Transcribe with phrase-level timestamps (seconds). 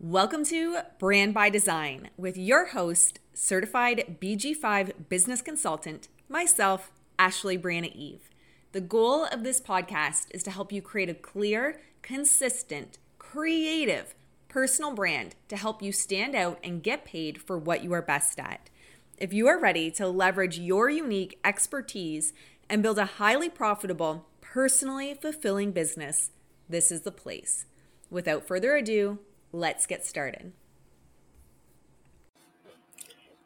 [0.00, 7.92] Welcome to Brand by Design with your host, certified BG5 business consultant, myself, Ashley Briana
[7.92, 8.30] Eve.
[8.70, 14.14] The goal of this podcast is to help you create a clear, consistent, creative,
[14.46, 18.38] personal brand to help you stand out and get paid for what you are best
[18.38, 18.70] at.
[19.16, 22.32] If you are ready to leverage your unique expertise
[22.70, 26.30] and build a highly profitable, personally fulfilling business,
[26.68, 27.66] this is the place.
[28.10, 29.18] Without further ado,
[29.52, 30.52] let's get started.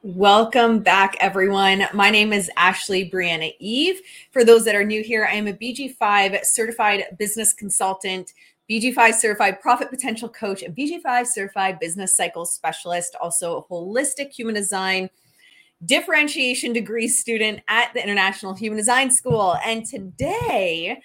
[0.05, 1.84] Welcome back, everyone.
[1.95, 4.01] My name is Ashley Briana Eve.
[4.33, 8.33] For those that are new here, I am a BG5 certified business consultant,
[8.69, 14.56] BG5 certified profit potential coach, and BG5 certified business cycle specialist, also a holistic human
[14.56, 15.09] design
[15.84, 19.56] differentiation degree student at the International Human Design School.
[19.64, 21.00] And today,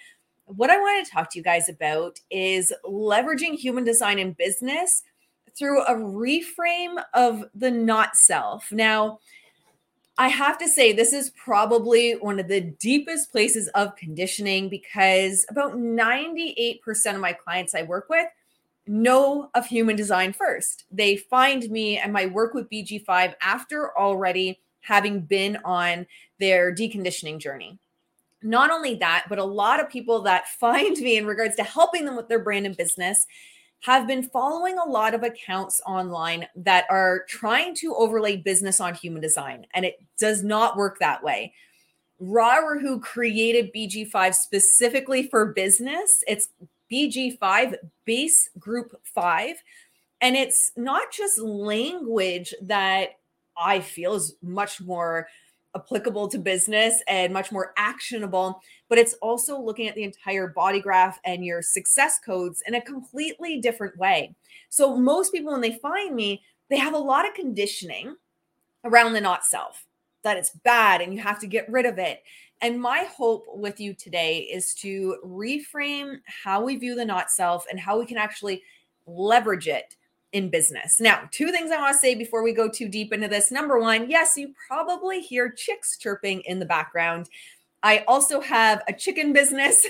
[0.48, 5.02] what I want to talk to you guys about is leveraging human design in business
[5.56, 8.72] through a reframe of the not self.
[8.72, 9.18] Now,
[10.16, 15.46] I have to say, this is probably one of the deepest places of conditioning because
[15.48, 16.80] about 98%
[17.14, 18.26] of my clients I work with
[18.86, 20.84] know of human design first.
[20.90, 26.06] They find me and my work with BG5 after already having been on
[26.40, 27.78] their deconditioning journey
[28.42, 32.04] not only that, but a lot of people that find me in regards to helping
[32.04, 33.26] them with their brand and business
[33.80, 38.92] have been following a lot of accounts online that are trying to overlay business on
[38.92, 41.52] human design, and it does not work that way.
[42.18, 46.24] Ra Uru created BG5 specifically for business.
[46.26, 46.48] It's
[46.90, 49.62] BG5 base group 5
[50.20, 53.10] and it's not just language that
[53.56, 55.28] I feel is much more
[55.78, 60.80] applicable to business and much more actionable but it's also looking at the entire body
[60.80, 64.34] graph and your success codes in a completely different way.
[64.70, 68.16] So most people when they find me they have a lot of conditioning
[68.84, 69.84] around the not self
[70.22, 72.22] that it's bad and you have to get rid of it.
[72.60, 77.64] And my hope with you today is to reframe how we view the not self
[77.70, 78.62] and how we can actually
[79.06, 79.96] leverage it
[80.32, 81.00] in business.
[81.00, 83.50] Now, two things I want to say before we go too deep into this.
[83.50, 87.28] Number one, yes, you probably hear chicks chirping in the background.
[87.82, 89.86] I also have a chicken business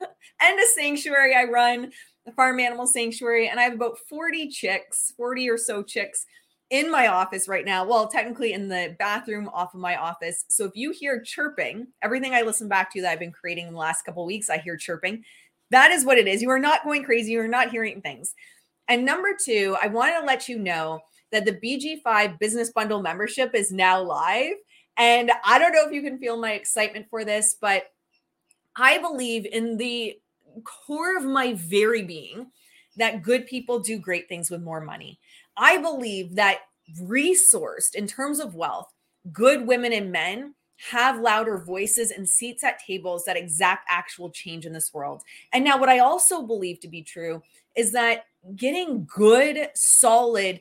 [0.40, 1.92] and a sanctuary I run,
[2.26, 6.26] the farm animal sanctuary, and I have about 40 chicks, 40 or so chicks
[6.70, 7.84] in my office right now.
[7.86, 10.44] Well, technically in the bathroom off of my office.
[10.48, 13.72] So if you hear chirping, everything I listen back to that I've been creating in
[13.72, 15.24] the last couple weeks, I hear chirping.
[15.70, 16.42] That is what it is.
[16.42, 17.32] You are not going crazy.
[17.32, 18.34] You are not hearing things.
[18.88, 21.00] And number two, I wanted to let you know
[21.30, 24.54] that the BG5 business bundle membership is now live.
[24.96, 27.92] And I don't know if you can feel my excitement for this, but
[28.76, 30.18] I believe in the
[30.64, 32.50] core of my very being
[32.96, 35.18] that good people do great things with more money.
[35.56, 36.60] I believe that
[37.02, 38.92] resourced in terms of wealth,
[39.32, 40.54] good women and men
[40.90, 45.22] have louder voices and seats at tables that exact actual change in this world.
[45.52, 47.42] And now, what I also believe to be true
[47.76, 48.24] is that
[48.56, 50.60] getting good, solid,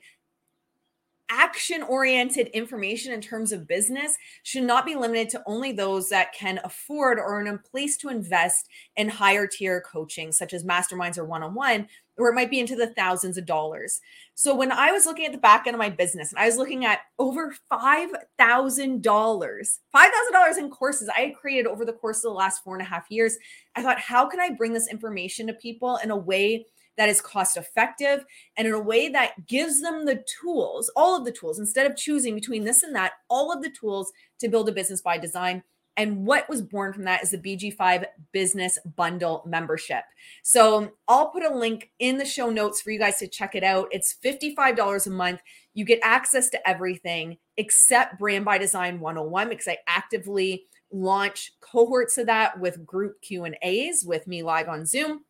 [1.29, 6.33] action oriented information in terms of business should not be limited to only those that
[6.33, 11.17] can afford or in a place to invest in higher tier coaching, such as masterminds
[11.17, 11.87] or one on one,
[12.17, 13.99] or it might be into the thousands of dollars.
[14.35, 16.57] So when I was looking at the back end of my business and I was
[16.57, 22.29] looking at over $5,000, $5,000 in courses I had created over the course of the
[22.31, 23.37] last four and a half years,
[23.75, 26.65] I thought, how can I bring this information to people in a way
[26.97, 28.25] that is cost effective
[28.57, 31.95] and in a way that gives them the tools, all of the tools, instead of
[31.95, 35.63] choosing between this and that, all of the tools to build a business by design.
[35.95, 40.03] And what was born from that is the BG5 Business Bundle membership.
[40.43, 43.63] So I'll put a link in the show notes for you guys to check it
[43.63, 43.87] out.
[43.91, 45.41] It's $55 a month.
[45.73, 52.17] You get access to everything except Brand by Design 101 because I actively launch cohorts
[52.19, 55.25] of that with group Q&As with me live on Zoom.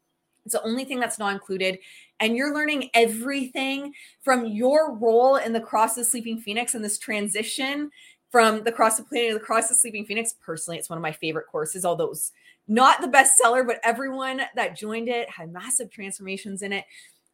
[0.47, 1.77] It's the only thing that's not included.
[2.21, 3.93] And you're learning everything
[4.23, 7.91] from your role in the Cross the Sleeping Phoenix and this transition
[8.31, 10.35] from the Cross the Planning to the Cross the Sleeping Phoenix.
[10.41, 12.31] Personally, it's one of my favorite courses, although it's
[12.69, 16.85] not the best seller, but everyone that joined it had massive transformations in it.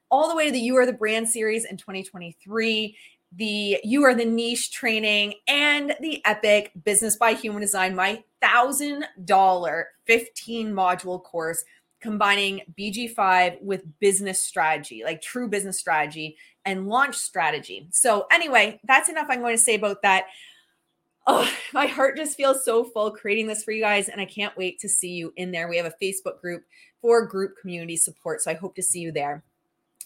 [0.09, 2.97] All the way to the You Are the Brand series in 2023
[3.35, 9.83] the You Are the Niche training and the Epic Business by Human Design, my $1,000
[10.05, 11.63] 15 module course
[12.03, 17.87] combining BG5 with business strategy, like true business strategy and launch strategy.
[17.91, 20.25] So, anyway, that's enough I'm going to say about that.
[21.25, 24.55] Oh, my heart just feels so full creating this for you guys, and I can't
[24.57, 25.69] wait to see you in there.
[25.69, 26.63] We have a Facebook group
[27.01, 29.41] for group community support, so I hope to see you there.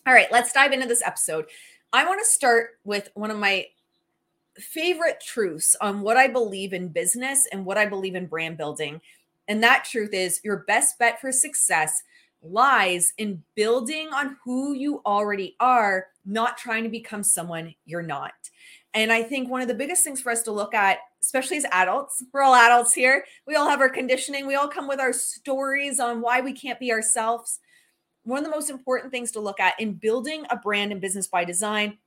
[0.06, 1.48] All right, let's dive into this episode.
[1.92, 3.66] I want to start with one of my
[4.58, 9.02] favorite truths on what I believe in business and what I believe in brand building.
[9.48, 12.04] And that truth is your best bet for success
[12.42, 18.34] lies in building on who you already are, not trying to become someone you're not.
[18.94, 21.66] And I think one of the biggest things for us to look at, especially as
[21.72, 23.26] adults, we're all adults here.
[23.46, 24.48] We all have our conditioning.
[24.48, 27.60] We all come with our stories on why we can't be ourselves.
[28.24, 31.28] One of the most important things to look at in building a brand and business
[31.28, 31.98] by design,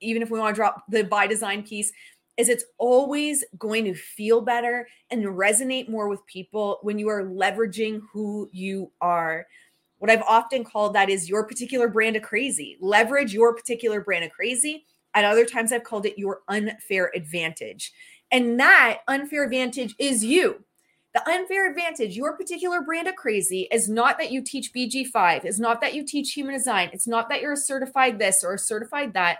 [0.00, 1.92] even if we want to drop the by design piece,
[2.36, 7.24] is it's always going to feel better and resonate more with people when you are
[7.24, 9.46] leveraging who you are.
[9.98, 12.76] What I've often called that is your particular brand of crazy.
[12.80, 14.84] Leverage your particular brand of crazy.
[15.14, 17.92] At other times, I've called it your unfair advantage.
[18.32, 20.64] And that unfair advantage is you.
[21.14, 25.60] The unfair advantage, your particular brand of crazy, is not that you teach BG5, is
[25.60, 28.58] not that you teach human design, it's not that you're a certified this or a
[28.58, 29.38] certified that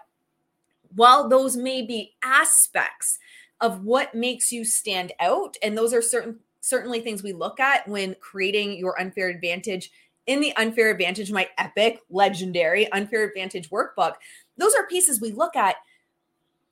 [0.94, 3.18] while those may be aspects
[3.60, 7.86] of what makes you stand out, and those are certain certainly things we look at
[7.86, 9.90] when creating your unfair advantage
[10.26, 14.14] in the unfair advantage, my epic, legendary unfair advantage workbook,
[14.56, 15.76] those are pieces we look at,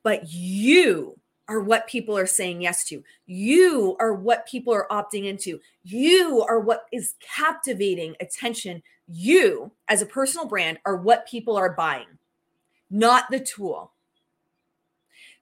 [0.02, 1.18] but you
[1.48, 3.02] are what people are saying yes to.
[3.26, 5.60] You are what people are opting into.
[5.82, 8.82] You are what is captivating attention.
[9.06, 12.06] You, as a personal brand, are what people are buying,
[12.90, 13.92] not the tool.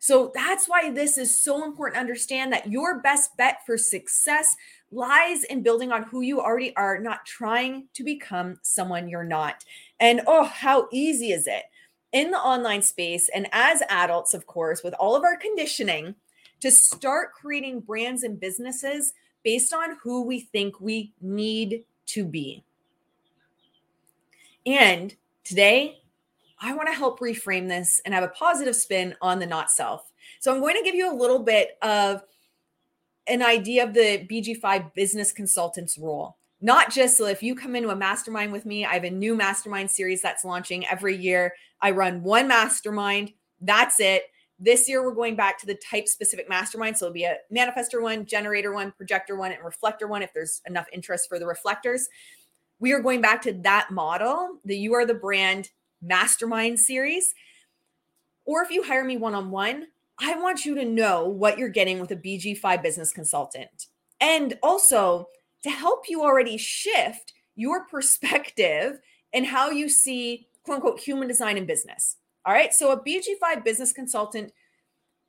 [0.00, 4.56] So that's why this is so important to understand that your best bet for success
[4.90, 9.64] lies in building on who you already are, not trying to become someone you're not.
[10.00, 11.64] And oh, how easy is it
[12.12, 16.14] in the online space and as adults, of course, with all of our conditioning
[16.60, 19.12] to start creating brands and businesses
[19.44, 22.64] based on who we think we need to be.
[24.64, 25.14] And
[25.44, 25.99] today,
[26.60, 30.12] I want to help reframe this and have a positive spin on the not self.
[30.40, 32.22] So I'm going to give you a little bit of
[33.26, 36.36] an idea of the BG5 business consultant's role.
[36.60, 39.34] Not just so if you come into a mastermind with me, I have a new
[39.34, 41.54] mastermind series that's launching every year.
[41.80, 44.24] I run one mastermind, that's it.
[44.62, 46.98] This year, we're going back to the type specific mastermind.
[46.98, 50.60] So it'll be a manifestor one, generator one, projector one, and reflector one if there's
[50.66, 52.08] enough interest for the reflectors.
[52.78, 55.70] We are going back to that model, that You Are the Brand
[56.02, 57.34] mastermind series.
[58.44, 59.86] Or if you hire me one on one,
[60.18, 63.86] I want you to know what you're getting with a BG5 business consultant.
[64.20, 65.28] And also
[65.62, 69.00] to help you already shift your perspective
[69.32, 72.16] and how you see quote unquote human design in business.
[72.44, 72.72] All right.
[72.72, 74.52] So, a BG5 business consultant,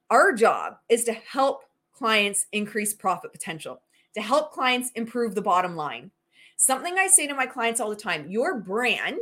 [0.10, 1.64] our job is to help
[1.94, 3.82] clients increase profit potential,
[4.16, 6.12] to help clients improve the bottom line.
[6.58, 9.20] Something I say to my clients all the time your brand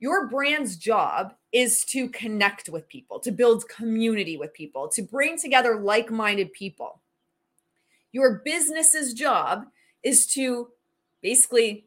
[0.00, 5.38] your brand's job is to connect with people, to build community with people, to bring
[5.38, 7.00] together like minded people.
[8.12, 9.66] Your business's job
[10.02, 10.68] is to
[11.20, 11.84] basically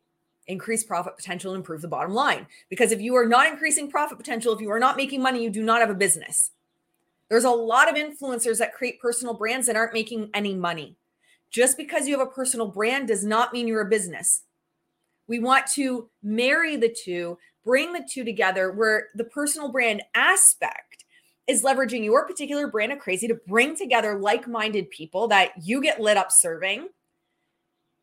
[0.47, 2.45] increase profit potential and improve the bottom line.
[2.69, 5.49] Because if you are not increasing profit potential, if you are not making money, you
[5.49, 6.51] do not have a business.
[7.29, 10.95] There's a lot of influencers that create personal brands that aren't making any money.
[11.49, 14.43] Just because you have a personal brand does not mean you're a business.
[15.27, 21.05] We want to marry the two bring the two together where the personal brand aspect
[21.47, 25.81] is leveraging your particular brand of crazy to bring together like minded people that you
[25.81, 26.87] get lit up serving.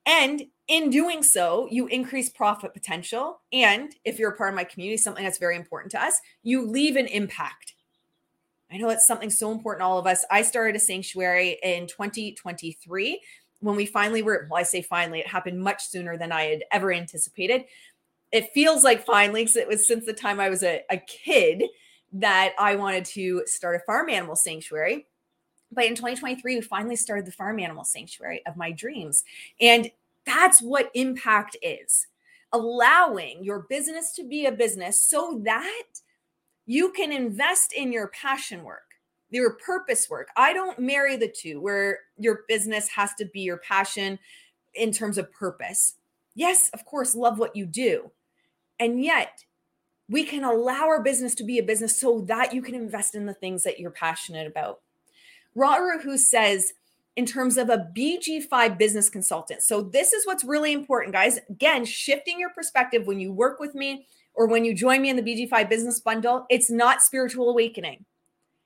[0.04, 3.40] And in doing so, you increase profit potential.
[3.52, 6.66] And if you're a part of my community, something that's very important to us, you
[6.66, 7.74] leave an impact.
[8.70, 10.24] I know it's something so important to all of us.
[10.30, 13.20] I started a sanctuary in 2023
[13.60, 16.64] when we finally were, well, I say finally, it happened much sooner than I had
[16.70, 17.64] ever anticipated
[18.32, 21.64] it feels like finally because it was since the time I was a, a kid
[22.12, 25.06] that I wanted to start a farm animal sanctuary.
[25.70, 29.24] But in 2023, we finally started the farm animal sanctuary of my dreams.
[29.60, 29.90] And
[30.24, 32.06] that's what impact is
[32.52, 35.84] allowing your business to be a business so that
[36.66, 38.94] you can invest in your passion work,
[39.30, 40.28] your purpose work.
[40.36, 44.18] I don't marry the two where your business has to be your passion
[44.74, 45.94] in terms of purpose.
[46.34, 48.10] Yes, of course, love what you do.
[48.80, 49.44] And yet,
[50.08, 53.26] we can allow our business to be a business so that you can invest in
[53.26, 54.80] the things that you're passionate about.
[55.54, 56.72] Ra Hu says,
[57.16, 59.60] in terms of a BG5 business consultant.
[59.62, 61.40] So, this is what's really important, guys.
[61.50, 65.16] Again, shifting your perspective when you work with me or when you join me in
[65.16, 68.04] the BG5 business bundle, it's not spiritual awakening,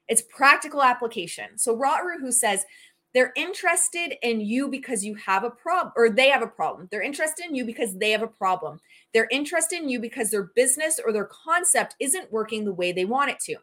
[0.07, 1.57] it's practical application.
[1.57, 2.67] So, Ra Hu says,
[3.15, 6.89] They're interested in you because you have a problem or they have a problem.
[6.91, 8.81] They're interested in you because they have a problem.
[9.13, 13.05] They're interested in you because their business or their concept isn't working the way they
[13.05, 13.57] want it to.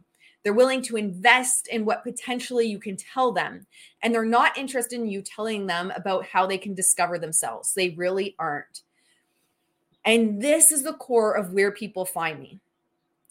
[0.44, 3.66] They're willing to invest in what potentially you can tell them.
[4.02, 7.74] And they're not interested in you telling them about how they can discover themselves.
[7.74, 8.84] They really aren't.
[10.06, 12.60] And this is the core of where people find me.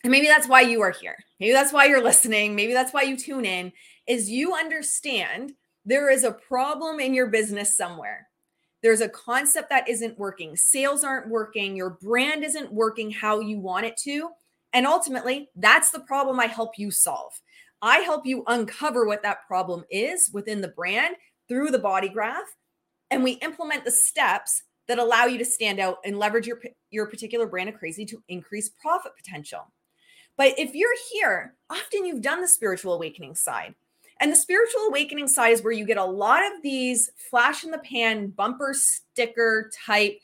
[0.05, 1.17] And maybe that's why you are here.
[1.41, 2.55] Maybe that's why you're listening.
[2.55, 3.73] Maybe that's why you tune in
[4.07, 5.55] is you understand
[5.88, 8.28] there is a problem in your business somewhere.
[8.83, 10.54] There's a concept that isn't working.
[10.54, 11.75] Sales aren't working.
[11.75, 14.28] Your brand isn't working how you want it to.
[14.75, 17.33] And ultimately, that's the problem I help you solve.
[17.80, 21.16] I help you uncover what that problem is within the brand
[21.49, 22.54] through the body graph.
[23.11, 27.07] And we implement the steps that allow you to stand out and leverage your, your
[27.07, 29.73] particular brand of crazy to increase profit potential.
[30.37, 33.75] But if you're here, often you've done the spiritual awakening side.
[34.21, 37.71] And the spiritual awakening side is where you get a lot of these flash in
[37.71, 40.19] the pan bumper sticker type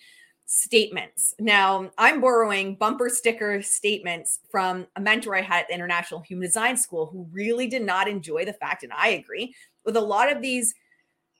[0.46, 1.34] statements.
[1.38, 6.46] Now, I'm borrowing bumper sticker statements from a mentor I had at the International Human
[6.46, 10.30] Design School who really did not enjoy the fact, and I agree, with a lot
[10.30, 10.74] of these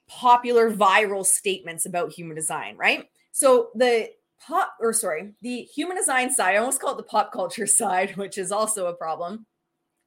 [0.07, 3.09] popular viral statements about human design, right?
[3.33, 7.33] So the pop, or sorry, the human design side, I almost call it the pop
[7.33, 9.47] culture side, which is also a problem.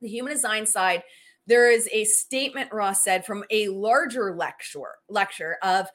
[0.01, 1.03] The human design side
[1.47, 5.87] there is a statement Ross said from a larger lecture lecture of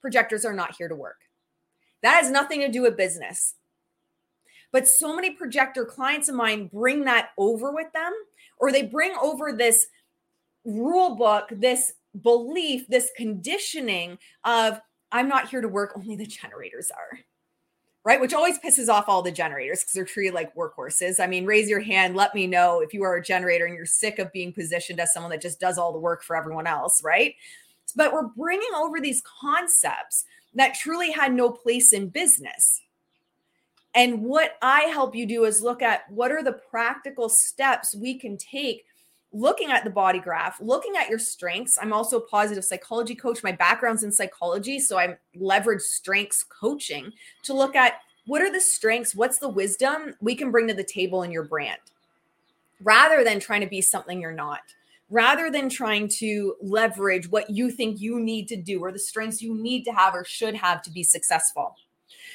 [0.00, 1.18] projectors are not here to work.
[2.02, 3.54] That has nothing to do with business.
[4.72, 8.12] But so many projector clients of mine bring that over with them,
[8.58, 9.86] or they bring over this
[10.64, 11.92] rule book, this
[12.22, 14.80] belief, this conditioning of
[15.10, 17.18] I'm not here to work, only the generators are
[18.04, 18.20] right?
[18.20, 21.20] Which always pisses off all the generators because they're treated like workhorses.
[21.20, 23.86] I mean, raise your hand, let me know if you are a generator and you're
[23.86, 27.02] sick of being positioned as someone that just does all the work for everyone else,
[27.04, 27.34] right?
[27.94, 32.80] But we're bringing over these concepts that truly had no place in business.
[33.94, 38.18] And what I help you do is look at what are the practical steps we
[38.18, 38.84] can take
[39.32, 41.78] looking at the body graph, looking at your strengths.
[41.80, 43.42] I'm also a positive psychology coach.
[43.42, 47.12] My background's in psychology, so I leverage strengths coaching
[47.44, 47.94] to look at
[48.26, 51.44] what are the strengths, what's the wisdom we can bring to the table in your
[51.44, 51.80] brand,
[52.82, 54.60] rather than trying to be something you're not.
[55.10, 59.42] Rather than trying to leverage what you think you need to do or the strengths
[59.42, 61.76] you need to have or should have to be successful.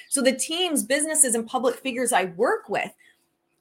[0.10, 2.92] So, the teams, businesses, and public figures I work with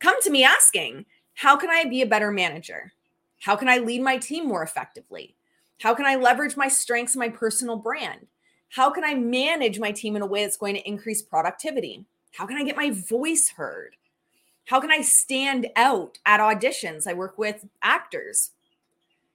[0.01, 2.93] come to me asking, How can I be a better manager?
[3.41, 5.37] How can I lead my team more effectively?
[5.81, 8.27] How can I leverage my strengths and my personal brand?
[8.71, 12.05] How can I manage my team in a way that's going to increase productivity?
[12.33, 13.97] How can I get my voice heard?
[14.67, 17.07] How can I stand out at auditions?
[17.07, 18.51] I work with actors.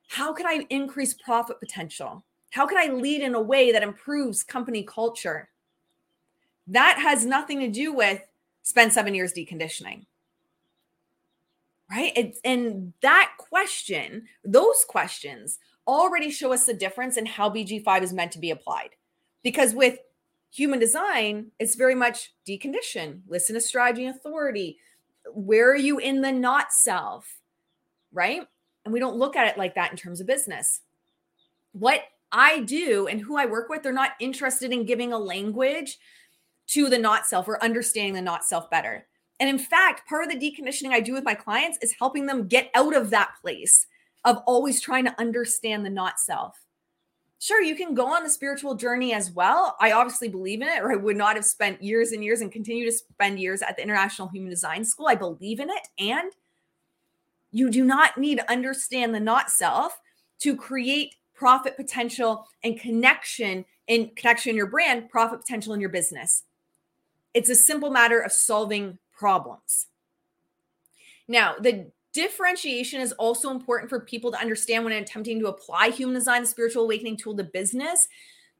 [0.09, 2.23] How can I increase profit potential?
[2.49, 5.49] How can I lead in a way that improves company culture?
[6.67, 8.21] That has nothing to do with
[8.61, 10.05] spend seven years deconditioning
[11.91, 12.13] right?
[12.15, 18.13] It's, and that question, those questions already show us the difference in how BG5 is
[18.13, 18.91] meant to be applied.
[19.43, 19.99] Because with
[20.51, 24.77] human design, it's very much decondition, listen to strategy and authority.
[25.33, 27.39] Where are you in the not self?
[28.13, 28.47] Right?
[28.85, 30.81] And we don't look at it like that in terms of business.
[31.73, 35.99] What I do and who I work with, they're not interested in giving a language
[36.67, 39.07] to the not self or understanding the not self better.
[39.41, 42.47] And in fact, part of the deconditioning I do with my clients is helping them
[42.47, 43.87] get out of that place
[44.23, 46.63] of always trying to understand the not self.
[47.39, 49.75] Sure, you can go on the spiritual journey as well.
[49.79, 52.51] I obviously believe in it, or I would not have spent years and years and
[52.51, 55.07] continue to spend years at the International Human Design School.
[55.07, 55.87] I believe in it.
[55.97, 56.31] And
[57.49, 59.99] you do not need to understand the not self
[60.41, 65.89] to create profit potential and connection in connection in your brand, profit potential in your
[65.89, 66.43] business.
[67.33, 69.85] It's a simple matter of solving problems.
[71.27, 76.15] Now, the differentiation is also important for people to understand when attempting to apply human
[76.15, 78.07] design, the spiritual awakening tool to business.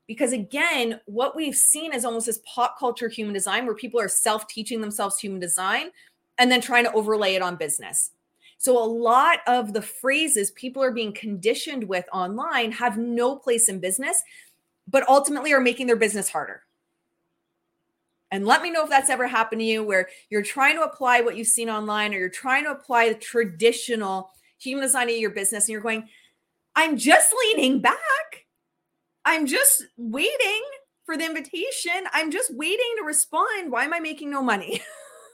[0.08, 4.08] Because again, what we've seen is almost this pop culture human design where people are
[4.08, 5.89] self teaching themselves human design
[6.38, 8.12] and then trying to overlay it on business.
[8.60, 13.68] So, a lot of the phrases people are being conditioned with online have no place
[13.68, 14.22] in business,
[14.88, 16.62] but ultimately are making their business harder.
[18.31, 21.19] And let me know if that's ever happened to you where you're trying to apply
[21.19, 25.31] what you've seen online or you're trying to apply the traditional human design to your
[25.31, 26.07] business and you're going,
[26.75, 27.97] I'm just leaning back.
[29.25, 30.61] I'm just waiting
[31.05, 31.91] for the invitation.
[32.13, 33.71] I'm just waiting to respond.
[33.71, 34.81] Why am I making no money?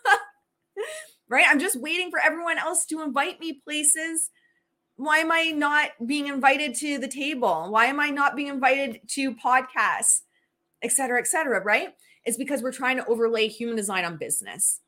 [1.30, 1.46] right?
[1.48, 4.32] I'm just waiting for everyone else to invite me places.
[4.96, 7.68] why am I not being invited to the table?
[7.70, 10.22] Why am I not being invited to podcasts,
[10.82, 11.90] et cetera, et cetera, right?
[12.28, 14.82] It's because we're trying to overlay human design on business.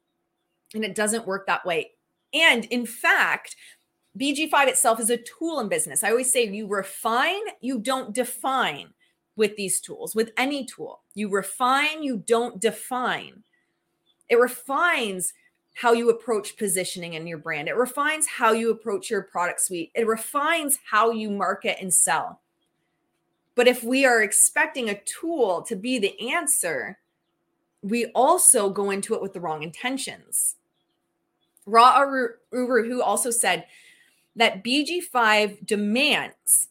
[0.75, 1.91] And it doesn't work that way.
[2.33, 3.55] And in fact,
[4.19, 6.03] BG5 itself is a tool in business.
[6.03, 8.89] I always say you refine, you don't define
[9.35, 11.01] with these tools, with any tool.
[11.15, 13.43] You refine, you don't define.
[14.27, 15.33] It refines
[15.75, 17.69] how you approach positioning in your brand.
[17.69, 19.91] It refines how you approach your product suite.
[19.95, 22.41] It refines how you market and sell.
[23.55, 26.99] But if we are expecting a tool to be the answer,
[27.81, 30.55] we also go into it with the wrong intentions.
[31.65, 31.99] Ra
[32.51, 33.65] Uru, who also said
[34.35, 36.69] that BG5 demands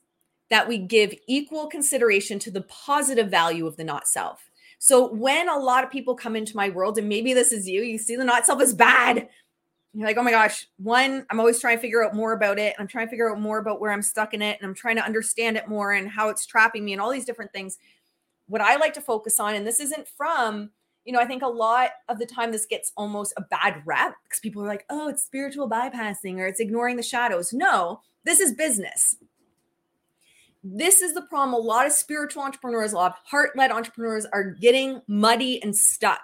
[0.51, 4.51] that we give equal consideration to the positive value of the not self.
[4.79, 7.83] So when a lot of people come into my world, and maybe this is you,
[7.83, 9.29] you see the not self as bad.
[9.93, 12.75] You're like, oh my gosh, one, I'm always trying to figure out more about it.
[12.79, 14.59] I'm trying to figure out more about where I'm stuck in it.
[14.59, 17.25] And I'm trying to understand it more and how it's trapping me and all these
[17.25, 17.79] different things.
[18.47, 20.71] What I like to focus on, and this isn't from,
[21.09, 24.15] you know, I think a lot of the time this gets almost a bad rep
[24.25, 27.53] because people are like, oh, it's spiritual bypassing or it's ignoring the shadows.
[27.53, 29.17] No, this is business
[30.63, 31.55] this is the problem.
[31.55, 35.75] A lot of spiritual entrepreneurs, a lot of heart led entrepreneurs are getting muddy and
[35.75, 36.21] stuck.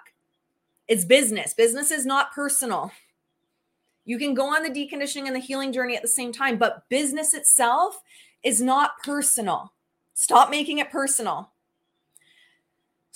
[0.87, 1.53] It's business.
[1.53, 2.91] Business is not personal.
[4.03, 6.87] You can go on the deconditioning and the healing journey at the same time, but
[6.89, 7.99] business itself
[8.43, 9.73] is not personal.
[10.13, 11.51] Stop making it personal.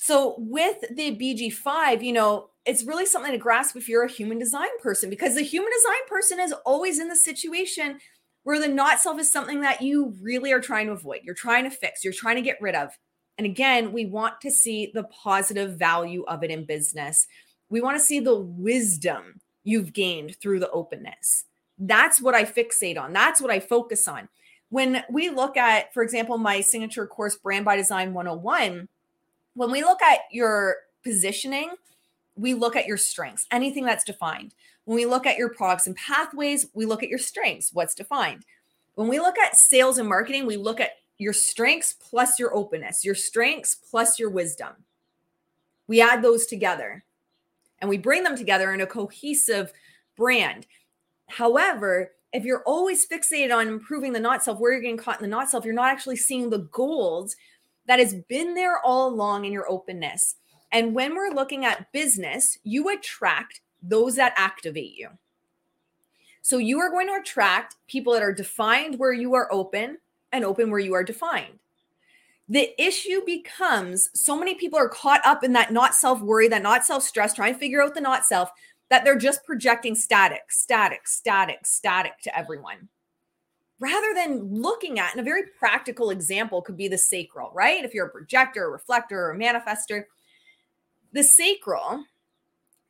[0.02, 4.40] So, with the BG5, you know, it's really something to grasp if you're a human
[4.40, 8.00] design person because the human design person is always in the situation
[8.44, 11.66] where the not self is something that you really are trying to avoid, you're trying
[11.66, 12.98] to fix, you're trying to get rid of.
[13.38, 17.28] And again, we want to see the positive value of it in business.
[17.70, 21.44] We want to see the wisdom you've gained through the openness.
[21.78, 23.12] That's what I fixate on.
[23.12, 24.30] That's what I focus on.
[24.70, 28.88] When we look at, for example, my signature course, Brand by Design 101,
[29.54, 31.72] when we look at your positioning,
[32.36, 34.54] we look at your strengths, anything that's defined.
[34.86, 38.46] When we look at your products and pathways, we look at your strengths, what's defined.
[38.96, 43.06] When we look at sales and marketing, we look at your strengths plus your openness,
[43.06, 44.74] your strengths plus your wisdom.
[45.88, 47.04] We add those together
[47.80, 49.74] and we bring them together in a cohesive
[50.16, 50.66] brand.
[51.28, 55.24] However, if you're always fixated on improving the not self, where you're getting caught in
[55.24, 57.34] the not self, you're not actually seeing the gold
[57.90, 60.36] that has been there all along in your openness.
[60.72, 65.10] And when we're looking at business, you attract those that activate you.
[66.44, 69.98] So you are going to attract people that are defined where you are open
[70.32, 71.58] and open where you are defined.
[72.48, 76.62] The issue becomes so many people are caught up in that not self worry, that
[76.62, 78.52] not self stress, trying to figure out the not self,
[78.92, 82.90] that they're just projecting static, static, static, static to everyone.
[83.80, 87.86] Rather than looking at, and a very practical example could be the sacral, right?
[87.86, 90.06] If you're a projector, a reflector, or a manifester,
[91.14, 92.04] the sacral,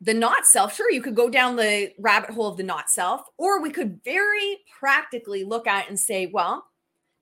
[0.00, 3.22] the not self, sure, you could go down the rabbit hole of the not self,
[3.36, 6.66] or we could very practically look at and say, well,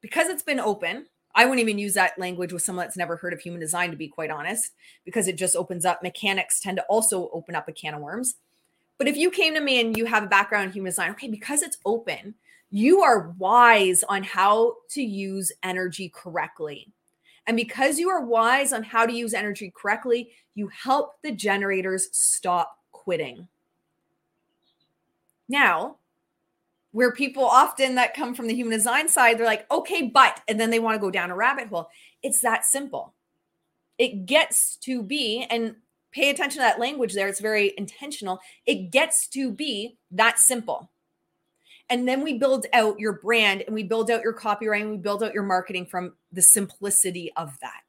[0.00, 3.33] because it's been open, I wouldn't even use that language with someone that's never heard
[3.33, 4.72] of human design, to be quite honest,
[5.04, 6.02] because it just opens up.
[6.02, 8.37] Mechanics tend to also open up a can of worms.
[8.96, 11.28] But if you came to me and you have a background in human design, okay,
[11.28, 12.35] because it's open,
[12.70, 16.88] you are wise on how to use energy correctly.
[17.46, 22.09] And because you are wise on how to use energy correctly, you help the generators
[22.12, 23.48] stop quitting.
[25.48, 25.96] Now,
[26.92, 30.61] where people often that come from the human design side, they're like, okay, but, and
[30.61, 31.88] then they want to go down a rabbit hole.
[32.22, 33.14] It's that simple.
[33.96, 35.76] It gets to be, and
[36.12, 38.40] pay attention to that language there, it's very intentional.
[38.66, 40.90] It gets to be that simple.
[41.90, 44.98] And then we build out your brand and we build out your copyright and we
[44.98, 47.83] build out your marketing from the simplicity of that.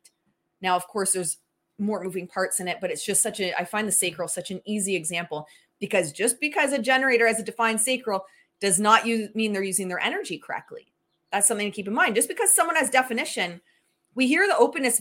[0.61, 1.37] Now, of course, there's
[1.77, 4.51] more moving parts in it, but it's just such a, I find the sacral such
[4.51, 5.47] an easy example
[5.79, 8.25] because just because a generator has a defined sacral
[8.59, 10.91] does not use, mean they're using their energy correctly.
[11.31, 12.15] That's something to keep in mind.
[12.15, 13.61] Just because someone has definition,
[14.15, 14.99] we hear the openness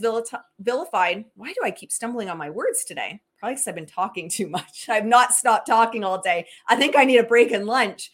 [0.59, 1.25] vilified.
[1.35, 3.21] Why do I keep stumbling on my words today?
[3.37, 4.85] Probably because I've been talking too much.
[4.89, 6.47] I've not stopped talking all day.
[6.67, 8.11] I think I need a break and lunch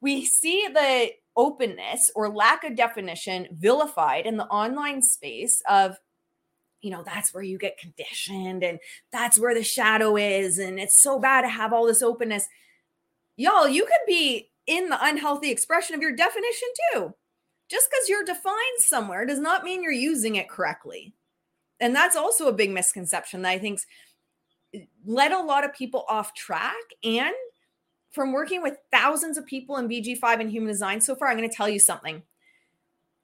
[0.00, 5.96] we see the openness or lack of definition vilified in the online space of
[6.80, 8.78] you know that's where you get conditioned and
[9.12, 12.48] that's where the shadow is and it's so bad to have all this openness.
[13.36, 17.14] Y'all you could be in the unhealthy expression of your definition too.
[17.70, 21.14] Just because you're defined somewhere does not mean you're using it correctly.
[21.80, 23.80] And that's also a big misconception that i think
[24.74, 27.34] eh, led a lot of people off track and
[28.10, 31.48] from working with thousands of people in BG5 and human design so far, I'm going
[31.48, 32.22] to tell you something.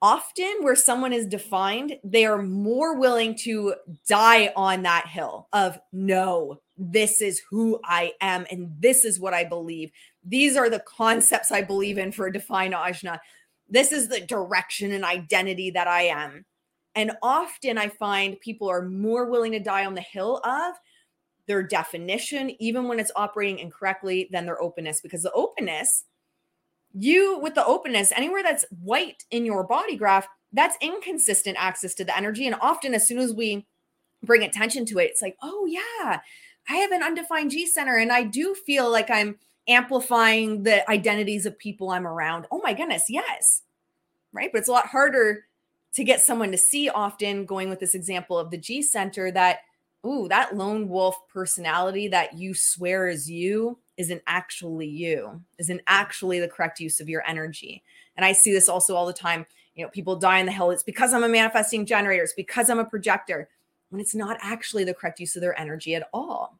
[0.01, 3.75] Often, where someone is defined, they are more willing to
[4.07, 9.33] die on that hill of no, this is who I am and this is what
[9.33, 9.91] I believe.
[10.23, 13.19] These are the concepts I believe in for a defined ajna.
[13.69, 16.45] This is the direction and identity that I am.
[16.93, 20.75] And often I find people are more willing to die on the hill of
[21.47, 25.01] their definition, even when it's operating incorrectly, than their openness.
[25.01, 26.05] Because the openness,
[26.93, 32.05] you with the openness, anywhere that's white in your body graph, that's inconsistent access to
[32.05, 32.47] the energy.
[32.47, 33.65] And often, as soon as we
[34.23, 36.19] bring attention to it, it's like, oh, yeah,
[36.69, 41.45] I have an undefined G center and I do feel like I'm amplifying the identities
[41.45, 42.47] of people I'm around.
[42.51, 43.61] Oh my goodness, yes.
[44.31, 44.49] Right.
[44.51, 45.45] But it's a lot harder
[45.93, 49.59] to get someone to see often going with this example of the G center that,
[50.05, 56.39] ooh, that lone wolf personality that you swear is you isn't actually you, isn't actually
[56.39, 57.81] the correct use of your energy.
[58.17, 59.45] And I see this also all the time.
[59.75, 60.71] You know, people die in the hell.
[60.71, 63.49] It's because I'm a manifesting generator, it's because I'm a projector
[63.89, 66.57] when it's not actually the correct use of their energy at all.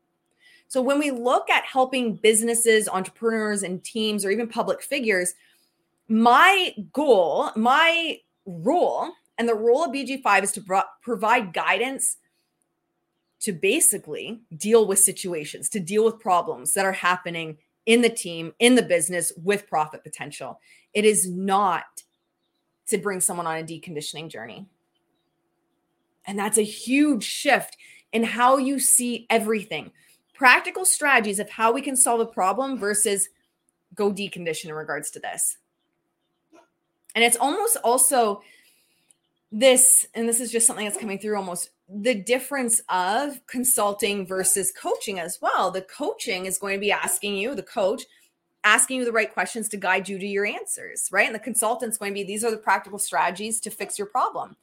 [0.67, 5.33] So when we look at helping businesses, entrepreneurs, and teams, or even public figures,
[6.07, 12.17] my goal, my role, and the role of BG5 is to pro- provide guidance
[13.45, 17.55] to basically deal with situations, to deal with problems that are happening
[17.85, 20.59] in the team, in the business with profit potential.
[20.95, 21.83] It is not
[22.87, 24.65] to bring someone on a deconditioning journey.
[26.25, 27.77] And that's a huge shift
[28.11, 29.91] in how you see everything.
[30.33, 33.29] Practical strategies of how we can solve a problem versus
[33.93, 35.57] go decondition in regards to this.
[37.13, 38.41] And it's almost also
[39.51, 44.73] this, and this is just something that's coming through almost the difference of consulting versus
[44.75, 45.71] coaching as well.
[45.71, 48.03] The coaching is going to be asking you, the coach,
[48.63, 51.27] asking you the right questions to guide you to your answers, right?
[51.27, 54.55] And the consultant's going to be these are the practical strategies to fix your problem.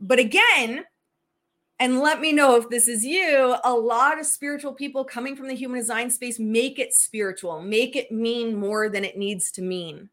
[0.00, 0.84] But again,
[1.78, 3.56] and let me know if this is you.
[3.62, 7.96] A lot of spiritual people coming from the human design space make it spiritual, make
[7.96, 10.08] it mean more than it needs to mean.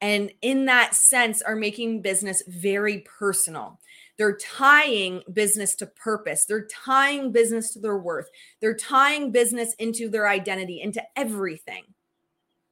[0.00, 3.80] And in that sense, are making business very personal.
[4.16, 6.44] They're tying business to purpose.
[6.44, 8.28] They're tying business to their worth.
[8.60, 11.84] They're tying business into their identity, into everything.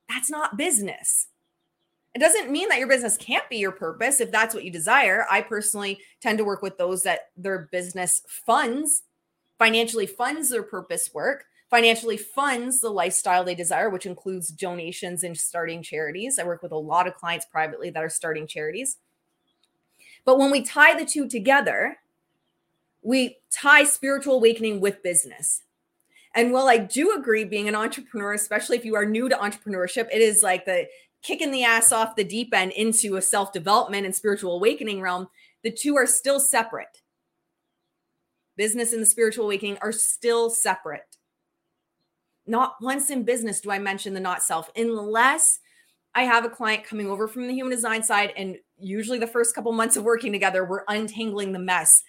[0.09, 1.29] That's not business.
[2.15, 5.27] It doesn't mean that your business can't be your purpose if that's what you desire.
[5.31, 9.03] I personally tend to work with those that their business funds,
[9.59, 15.37] financially funds their purpose work, financially funds the lifestyle they desire, which includes donations and
[15.37, 16.39] starting charities.
[16.39, 18.99] I work with a lot of clients privately that are starting charities.
[20.25, 21.99] But when we tie the two together,
[23.03, 25.63] we tie spiritual awakening with business.
[26.35, 30.09] And while I do agree being an entrepreneur, especially if you are new to entrepreneurship,
[30.13, 30.87] it is like the
[31.23, 35.29] kicking the ass off the deep end into a self development and spiritual awakening realm,
[35.63, 37.03] the two are still separate.
[38.57, 41.16] Business and the spiritual awakening are still separate.
[42.47, 45.61] Not once in business do I mention the not self, unless
[46.17, 48.33] I have a client coming over from the human design side.
[48.39, 52.03] And usually, the first couple months of working together, we're untangling the mess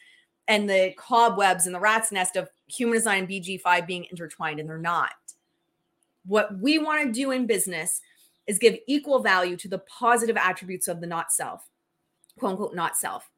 [0.48, 4.70] and the cobwebs and the rat's nest of human design and BG5 being intertwined, and
[4.70, 5.12] they're not.
[6.26, 8.00] What we want to do in business
[8.48, 11.70] is give equal value to the positive attributes of the not self,
[12.40, 13.30] quote unquote, not self,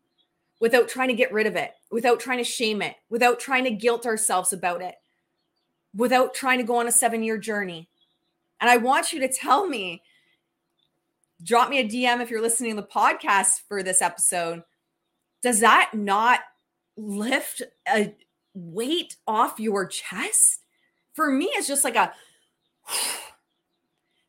[0.59, 3.71] without trying to get rid of it, without trying to shame it, without trying to
[3.71, 4.95] guilt ourselves about it,
[5.95, 7.89] without trying to go on a seven year journey.
[8.61, 10.03] And I want you to tell me,
[11.43, 14.63] drop me a DM if you're listening to the podcast for this episode.
[15.41, 16.41] Does that not
[16.97, 18.13] lift a
[18.53, 20.59] weight off your chest?
[21.13, 22.13] For me, it's just like a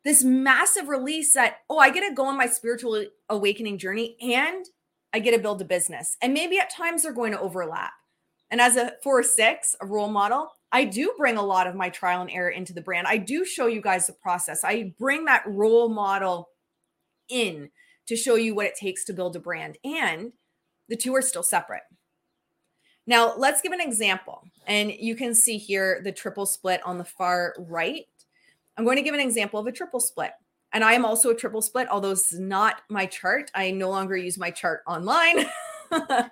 [0.04, 4.64] this massive release that, oh, I get to go on my spiritual awakening journey and
[5.12, 6.16] I get to build a business.
[6.22, 7.92] And maybe at times they're going to overlap.
[8.50, 11.88] And as a four six, a role model, I do bring a lot of my
[11.88, 13.06] trial and error into the brand.
[13.06, 14.62] I do show you guys the process.
[14.64, 16.48] I bring that role model
[17.28, 17.70] in
[18.06, 19.78] to show you what it takes to build a brand.
[19.84, 20.32] And
[20.88, 21.82] the two are still separate.
[23.06, 24.44] Now, let's give an example.
[24.66, 28.04] And you can see here the triple split on the far right.
[28.76, 30.32] I'm going to give an example of a triple split.
[30.72, 33.50] And I am also a triple split, although it's not my chart.
[33.54, 35.46] I no longer use my chart online.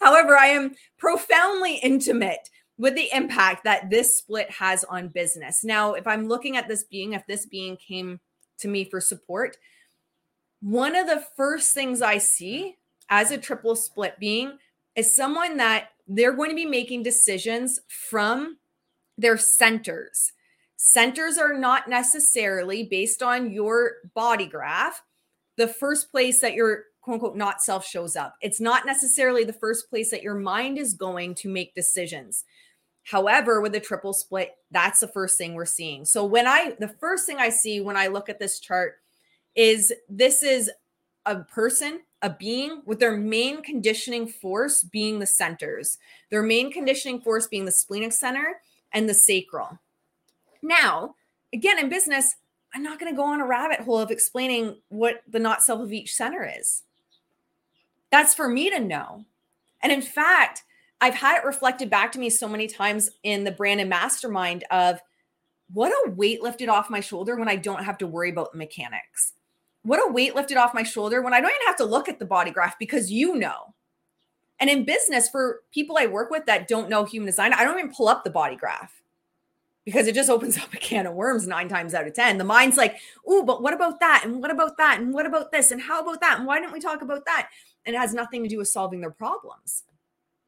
[0.00, 5.64] However, I am profoundly intimate with the impact that this split has on business.
[5.64, 8.20] Now, if I'm looking at this being, if this being came
[8.58, 9.56] to me for support,
[10.60, 12.76] one of the first things I see
[13.08, 14.58] as a triple split being
[14.94, 18.58] is someone that they're going to be making decisions from
[19.18, 20.32] their centers
[20.76, 25.02] Centers are not necessarily based on your body graph,
[25.56, 28.34] the first place that your quote unquote not self shows up.
[28.42, 32.44] It's not necessarily the first place that your mind is going to make decisions.
[33.06, 36.04] However, with the triple split, that's the first thing we're seeing.
[36.04, 38.98] So when I the first thing I see when I look at this chart
[39.54, 40.72] is this is
[41.24, 45.98] a person, a being with their main conditioning force being the centers.
[46.30, 48.60] Their main conditioning force being the splenic center
[48.92, 49.78] and the sacral.
[50.60, 51.14] Now,
[51.52, 52.34] again in business,
[52.74, 55.80] I'm not going to go on a rabbit hole of explaining what the not self
[55.80, 56.82] of each center is.
[58.10, 59.26] That's for me to know.
[59.80, 60.64] And in fact,
[61.00, 65.00] I've had it reflected back to me so many times in the Brandon Mastermind of
[65.72, 68.58] what a weight lifted off my shoulder when I don't have to worry about the
[68.58, 69.34] mechanics.
[69.82, 72.18] What a weight lifted off my shoulder when I don't even have to look at
[72.18, 73.74] the body graph because you know.
[74.58, 77.78] And in business, for people I work with that don't know human design, I don't
[77.78, 79.02] even pull up the body graph
[79.84, 82.38] because it just opens up a can of worms nine times out of 10.
[82.38, 84.22] The mind's like, oh, but what about that?
[84.24, 85.00] And what about that?
[85.00, 85.72] And what about this?
[85.72, 86.38] And how about that?
[86.38, 87.50] And why didn't we talk about that?
[87.84, 89.84] And it has nothing to do with solving their problems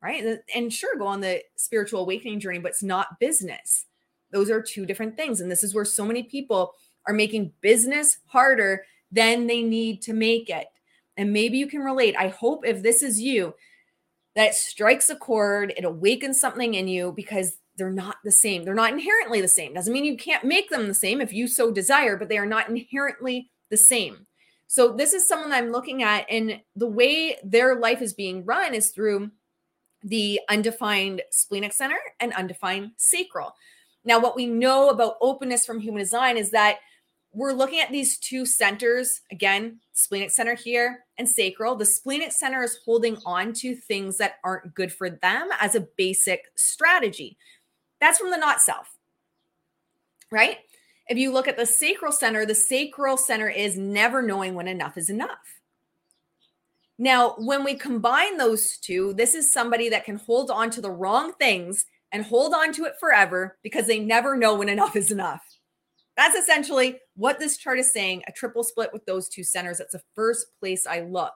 [0.03, 0.39] right?
[0.55, 3.87] And sure, go on the spiritual awakening journey, but it's not business.
[4.31, 5.41] Those are two different things.
[5.41, 6.75] And this is where so many people
[7.07, 10.67] are making business harder than they need to make it.
[11.17, 12.15] And maybe you can relate.
[12.17, 13.55] I hope if this is you,
[14.37, 18.65] that strikes a chord, it awakens something in you because they're not the same.
[18.65, 19.75] They're not inherently the same.
[19.75, 22.47] Doesn't mean you can't make them the same if you so desire, but they are
[22.47, 24.27] not inherently the same.
[24.67, 28.75] So, this is someone I'm looking at, and the way their life is being run
[28.75, 29.31] is through
[30.03, 33.55] the undefined splenic center and undefined sacral.
[34.05, 36.79] Now, what we know about openness from human design is that
[37.33, 41.77] we're looking at these two centers again, splenic center here and sacral.
[41.77, 45.87] The splenic center is holding on to things that aren't good for them as a
[45.97, 47.37] basic strategy.
[48.01, 48.97] That's from the not self,
[50.31, 50.59] right?
[51.09, 54.97] If you look at the sacral center, the sacral center is never knowing when enough
[54.97, 55.58] is enough.
[56.99, 60.91] Now, when we combine those two, this is somebody that can hold on to the
[60.91, 65.13] wrong things and hold on to it forever because they never know when enough is
[65.13, 65.43] enough.
[66.17, 69.79] That's essentially what this chart is saying a triple split with those two centers.
[69.79, 71.35] That's the first place I look.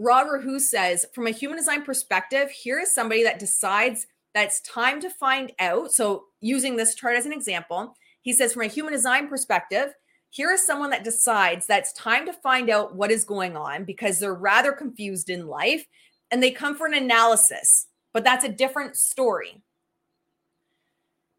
[0.00, 4.46] Ra Uru Hu says, from a human design perspective, here is somebody that decides that
[4.46, 5.92] it's time to find out.
[5.92, 9.94] So, using this chart as an example, he says, from a human design perspective,
[10.34, 13.84] here is someone that decides that it's time to find out what is going on
[13.84, 15.86] because they're rather confused in life
[16.32, 19.62] and they come for an analysis, but that's a different story.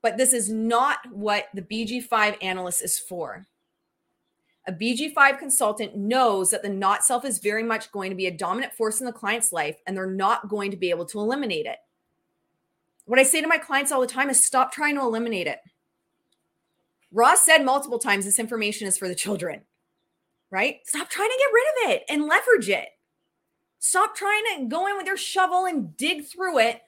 [0.01, 3.45] But this is not what the BG5 analyst is for.
[4.65, 8.37] A BG5 consultant knows that the not self is very much going to be a
[8.37, 11.65] dominant force in the client's life and they're not going to be able to eliminate
[11.65, 11.79] it.
[13.03, 15.59] What I say to my clients all the time is stop trying to eliminate it.
[17.15, 19.61] Ross said multiple times this information is for the children,
[20.51, 20.79] right?
[20.83, 22.89] Stop trying to get rid of it and leverage it.
[23.79, 26.81] Stop trying to go in with your shovel and dig through it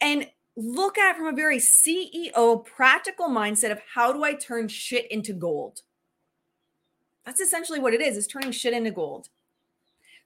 [0.00, 4.66] and look at it from a very CEO practical mindset of how do I turn
[4.66, 5.82] shit into gold?
[7.24, 9.28] That's essentially what it is, is turning shit into gold.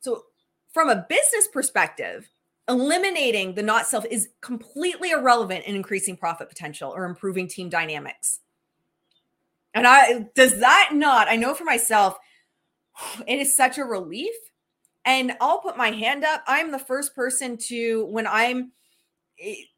[0.00, 0.24] So
[0.72, 2.30] from a business perspective,
[2.66, 8.40] eliminating the not self is completely irrelevant in increasing profit potential or improving team dynamics.
[9.74, 12.16] And I does that not, I know for myself,
[13.26, 14.34] it is such a relief.
[15.04, 16.42] And I'll put my hand up.
[16.46, 18.72] I'm the first person to, when I'm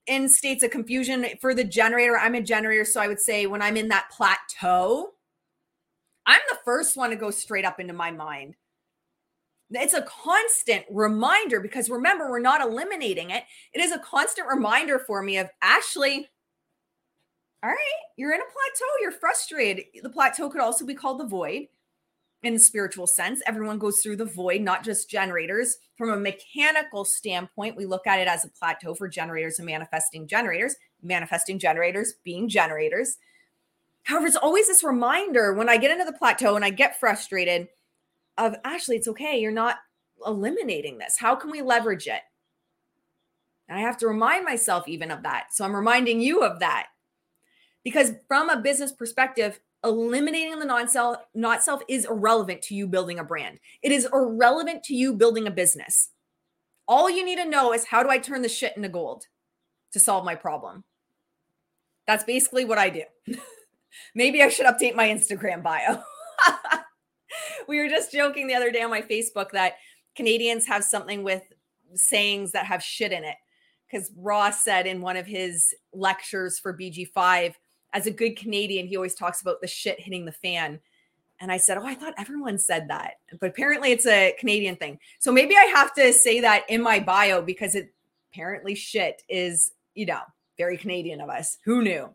[0.07, 2.85] in states of confusion for the generator, I'm a generator.
[2.85, 5.09] So I would say when I'm in that plateau,
[6.27, 8.55] I'm the first one to go straight up into my mind.
[9.71, 13.43] It's a constant reminder because remember, we're not eliminating it.
[13.73, 16.29] It is a constant reminder for me of actually,
[17.63, 19.87] all right, you're in a plateau, you're frustrated.
[20.03, 21.69] The plateau could also be called the void
[22.43, 23.43] in the spiritual sense.
[23.47, 25.79] Everyone goes through the void, not just generators.
[25.97, 30.27] From a mechanical standpoint, we look at it as a plateau for generators and manifesting
[30.27, 33.17] generators, manifesting generators being generators.
[34.05, 37.69] However, it's always this reminder when I get into the plateau and I get frustrated
[38.39, 39.41] of actually, it's okay.
[39.41, 39.79] You're not
[40.25, 41.17] eliminating this.
[41.19, 42.21] How can we leverage it?
[43.69, 45.47] And I have to remind myself even of that.
[45.53, 46.87] So I'm reminding you of that
[47.87, 53.21] because from a business perspective, eliminating the non-self not self is irrelevant to you building
[53.21, 53.61] a brand.
[53.81, 56.09] It is irrelevant to you building a business.
[56.89, 59.27] All you need to know is how do I turn the shit into gold
[59.93, 60.83] to solve my problem?
[62.09, 63.05] That's basically what I do.
[64.17, 66.03] Maybe I should update my Instagram bio.
[67.69, 69.75] we were just joking the other day on my Facebook that
[70.17, 71.45] Canadians have something with
[71.95, 73.37] sayings that have shit in it.
[73.89, 77.55] Because Ross said in one of his lectures for BG5,
[77.97, 80.79] as a good Canadian, he always talks about the shit hitting the fan.
[81.41, 83.15] And I said, Oh, I thought everyone said that.
[83.41, 84.99] But apparently it's a Canadian thing.
[85.19, 87.95] So maybe I have to say that in my bio because it
[88.31, 90.21] apparently shit is, you know,
[90.59, 91.57] very Canadian of us.
[91.65, 92.15] Who knew?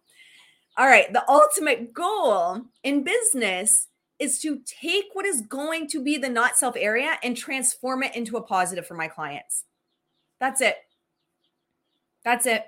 [0.77, 1.11] All right.
[1.11, 3.87] The ultimate goal in business
[4.19, 8.15] is to take what is going to be the not self area and transform it
[8.15, 9.65] into a positive for my clients.
[10.39, 10.75] That's it.
[12.23, 12.65] That's it.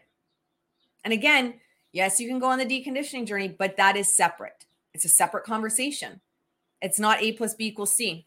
[1.04, 1.60] And again,
[1.94, 4.66] yes, you can go on the deconditioning journey, but that is separate.
[4.94, 6.20] It's a separate conversation.
[6.82, 8.26] It's not A plus B equals C.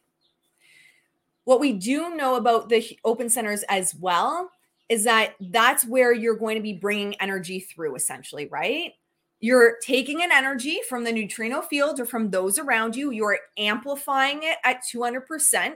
[1.45, 4.51] What we do know about the open centers as well
[4.89, 8.93] is that that's where you're going to be bringing energy through, essentially, right?
[9.41, 14.43] You're taking an energy from the neutrino field or from those around you, you're amplifying
[14.43, 15.75] it at 200%.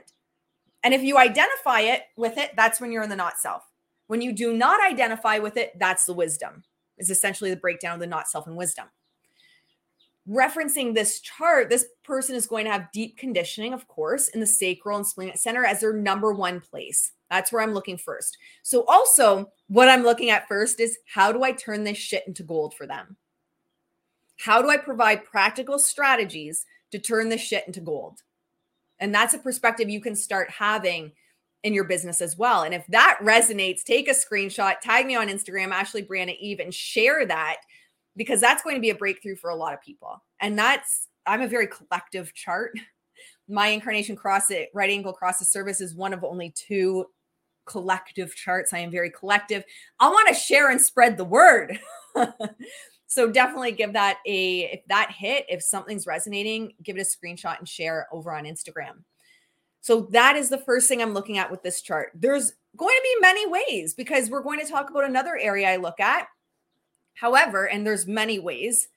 [0.83, 3.63] And if you identify it with it, that's when you're in the not self.
[4.07, 6.63] When you do not identify with it, that's the wisdom,
[7.01, 8.85] is essentially the breakdown of the not self and wisdom.
[10.29, 14.47] Referencing this chart, this person is going to have deep conditioning, of course, in the
[14.47, 17.11] sacral and splenic center as their number one place.
[17.29, 18.37] That's where I'm looking first.
[18.61, 22.43] So, also, what I'm looking at first is how do I turn this shit into
[22.43, 23.17] gold for them?
[24.37, 28.19] How do I provide practical strategies to turn this shit into gold?
[28.99, 31.13] And that's a perspective you can start having
[31.63, 32.63] in your business as well.
[32.63, 36.73] And if that resonates, take a screenshot, tag me on Instagram, Ashley Briana Eve, and
[36.73, 37.57] share that
[38.15, 40.23] because that's going to be a breakthrough for a lot of people.
[40.39, 42.73] And that's, I'm a very collective chart.
[43.47, 47.05] My incarnation cross it, right angle cross the service is one of only two
[47.65, 48.73] collective charts.
[48.73, 49.63] I am very collective.
[49.99, 51.77] I want to share and spread the word.
[53.11, 57.59] So definitely give that a if that hit, if something's resonating, give it a screenshot
[57.59, 59.03] and share over on Instagram.
[59.81, 62.11] So that is the first thing I'm looking at with this chart.
[62.13, 65.77] There's going to be many ways because we're going to talk about another area I
[65.77, 66.27] look at.
[67.15, 68.87] However, and there's many ways.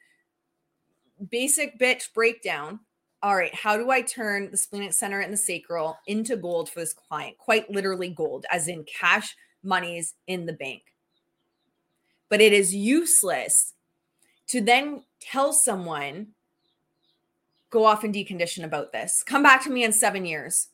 [1.31, 2.81] Basic bitch breakdown.
[3.23, 6.81] All right, how do I turn the splenic center and the sacral into gold for
[6.81, 7.39] this client?
[7.39, 10.83] Quite literally gold, as in cash monies in the bank.
[12.29, 13.73] But it is useless
[14.49, 16.29] to then tell someone,
[17.71, 19.23] go off and decondition about this.
[19.27, 20.69] Come back to me in seven years.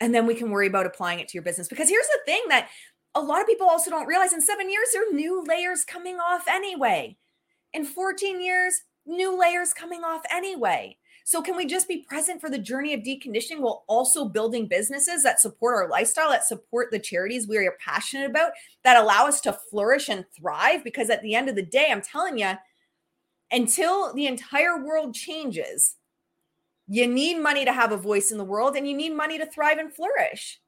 [0.00, 1.68] And then we can worry about applying it to your business.
[1.68, 2.68] Because here's the thing that
[3.14, 6.16] a lot of people also don't realize in seven years, there are new layers coming
[6.16, 7.16] off anyway.
[7.72, 10.96] In 14 years, new layers coming off anyway.
[11.26, 15.22] So, can we just be present for the journey of deconditioning while also building businesses
[15.22, 18.52] that support our lifestyle, that support the charities we are passionate about,
[18.84, 20.84] that allow us to flourish and thrive?
[20.84, 22.52] Because at the end of the day, I'm telling you,
[23.50, 25.96] until the entire world changes,
[26.88, 29.46] you need money to have a voice in the world and you need money to
[29.46, 30.60] thrive and flourish.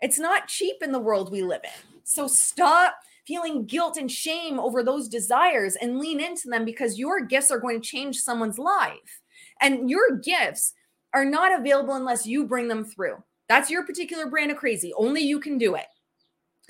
[0.00, 2.00] It's not cheap in the world we live in.
[2.04, 2.94] So stop
[3.26, 7.60] feeling guilt and shame over those desires and lean into them because your gifts are
[7.60, 9.20] going to change someone's life.
[9.60, 10.72] And your gifts
[11.12, 13.22] are not available unless you bring them through.
[13.48, 14.92] That's your particular brand of crazy.
[14.96, 15.86] Only you can do it.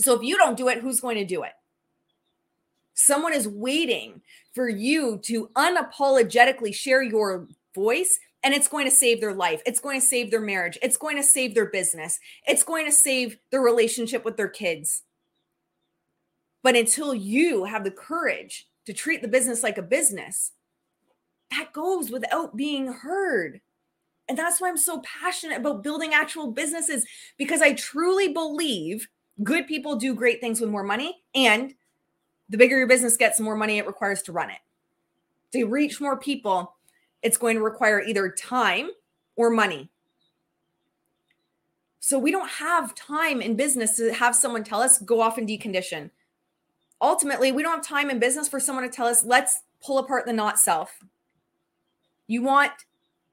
[0.00, 1.52] So if you don't do it, who's going to do it?
[2.94, 4.20] Someone is waiting
[4.54, 9.62] for you to unapologetically share your voice and it's going to save their life.
[9.66, 10.78] It's going to save their marriage.
[10.82, 12.18] It's going to save their business.
[12.46, 15.02] It's going to save their relationship with their kids.
[16.62, 20.52] But until you have the courage to treat the business like a business,
[21.50, 23.60] that goes without being heard.
[24.28, 27.04] And that's why I'm so passionate about building actual businesses
[27.36, 29.08] because I truly believe
[29.42, 31.74] good people do great things with more money and
[32.48, 34.58] the bigger your business gets, the more money it requires to run it.
[35.52, 36.76] To reach more people,
[37.22, 38.90] it's going to require either time
[39.36, 39.90] or money.
[42.00, 45.48] So we don't have time in business to have someone tell us, go off and
[45.48, 46.10] decondition.
[47.00, 50.26] Ultimately, we don't have time in business for someone to tell us, let's pull apart
[50.26, 51.00] the not self.
[52.26, 52.72] You want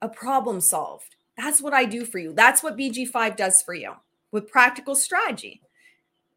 [0.02, 1.16] a problem solved.
[1.38, 2.34] That's what I do for you.
[2.34, 3.94] That's what BG5 does for you
[4.32, 5.62] with practical strategy.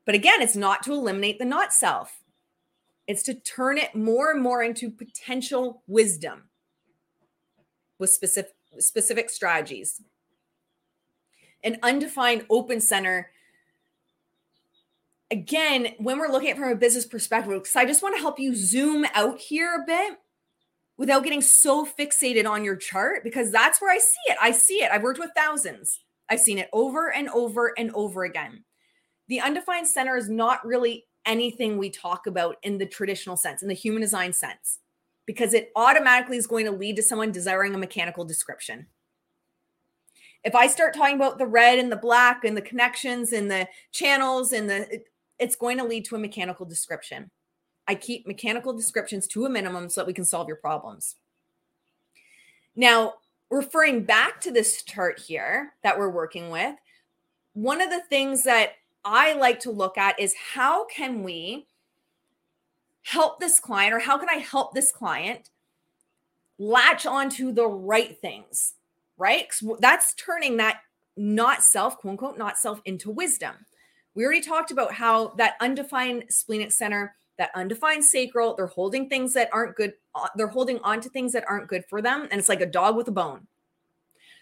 [0.05, 2.23] But again, it's not to eliminate the not self.
[3.07, 6.50] It's to turn it more and more into potential wisdom
[8.01, 10.03] with specific specific strategies.
[11.63, 13.31] An undefined open center
[15.31, 18.41] again, when we're looking at from a business perspective, because I just want to help
[18.41, 20.19] you zoom out here a bit
[20.97, 24.37] without getting so fixated on your chart, because that's where I see it.
[24.41, 24.91] I see it.
[24.91, 26.01] I've worked with thousands.
[26.29, 28.65] I've seen it over and over and over again.
[29.29, 33.69] The undefined center is not really anything we talk about in the traditional sense, in
[33.69, 34.79] the human design sense,
[35.27, 38.87] because it automatically is going to lead to someone desiring a mechanical description.
[40.43, 43.69] If I start talking about the red and the black and the connections and the
[43.93, 45.03] channels and the,
[45.39, 47.31] it's going to lead to a mechanical description.
[47.87, 51.17] I keep mechanical descriptions to a minimum so that we can solve your problems.
[52.77, 53.15] Now,
[53.51, 56.77] referring back to this chart here that we're working with,
[57.53, 61.67] one of the things that I like to look at is how can we
[63.03, 65.51] help this client or how can I help this client
[66.59, 68.75] latch onto the right things,
[69.17, 69.47] right?
[69.79, 70.81] That's turning that
[71.17, 73.55] not self, quote unquote, not self into wisdom.
[74.15, 79.33] We already talked about how that undefined splenic center, that undefined sacral, they're holding things
[79.35, 79.95] that aren't good.
[80.15, 82.29] Uh, they're holding on to things that aren't good for them.
[82.31, 83.47] And it's like a dog with a bone.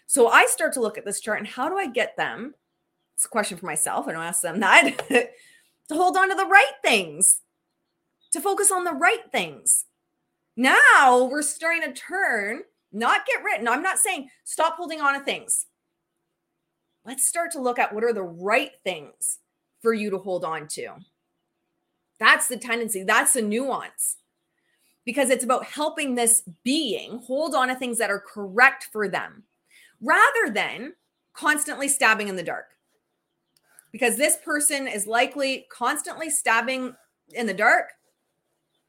[0.05, 2.55] So I start to look at this chart and how do I get them?
[3.15, 4.07] It's a question for myself.
[4.07, 5.29] I don't ask them that to
[5.91, 7.41] hold on to the right things,
[8.31, 9.85] to focus on the right things.
[10.55, 12.61] Now we're starting to turn,
[12.91, 13.67] not get written.
[13.67, 15.65] I'm not saying stop holding on to things.
[17.05, 19.39] Let's start to look at what are the right things
[19.81, 20.89] for you to hold on to.
[22.19, 24.17] That's the tendency, that's the nuance.
[25.05, 29.43] Because it's about helping this being hold on to things that are correct for them
[30.01, 30.93] rather than
[31.33, 32.67] constantly stabbing in the dark.
[33.91, 36.93] Because this person is likely constantly stabbing
[37.33, 37.91] in the dark,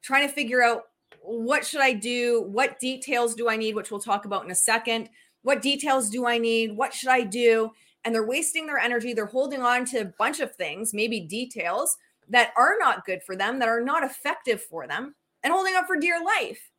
[0.02, 0.84] trying to figure out
[1.22, 2.42] what should I do?
[2.42, 5.10] What details do I need, which we'll talk about in a second.
[5.42, 6.76] What details do I need?
[6.76, 7.72] What should I do?
[8.04, 9.12] and they're wasting their energy.
[9.12, 11.96] They're holding on to a bunch of things, maybe details
[12.28, 15.86] that are not good for them, that are not effective for them, and holding up
[15.86, 16.70] for dear life.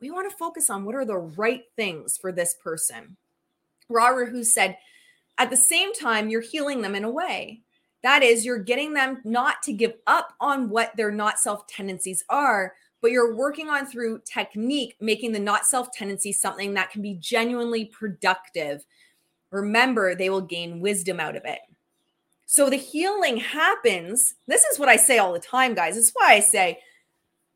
[0.00, 3.16] We want to focus on what are the right things for this person.
[3.88, 4.78] Ra Uru said,
[5.38, 7.62] at the same time, you're healing them in a way.
[8.02, 12.24] That is, you're getting them not to give up on what their not self tendencies
[12.28, 17.02] are, but you're working on through technique, making the not self tendencies something that can
[17.02, 18.84] be genuinely productive
[19.52, 21.60] remember they will gain wisdom out of it.
[22.46, 24.34] So the healing happens.
[24.48, 25.96] This is what I say all the time, guys.
[25.96, 26.80] It's why I say,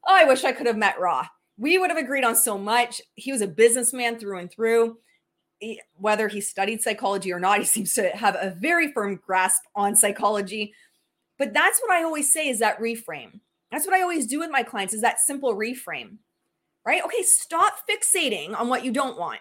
[0.07, 1.27] oh, I wish I could have met Ra.
[1.59, 3.03] We would have agreed on so much.
[3.15, 4.99] He was a businessman through and through.
[5.59, 9.63] He, whether he studied psychology or not, he seems to have a very firm grasp
[9.75, 10.75] on psychology.
[11.39, 13.41] But that's what I always say is that reframe.
[13.71, 16.19] That's what I always do with my clients is that simple reframe.
[16.85, 17.03] Right?
[17.05, 19.41] Okay, stop fixating on what you don't want.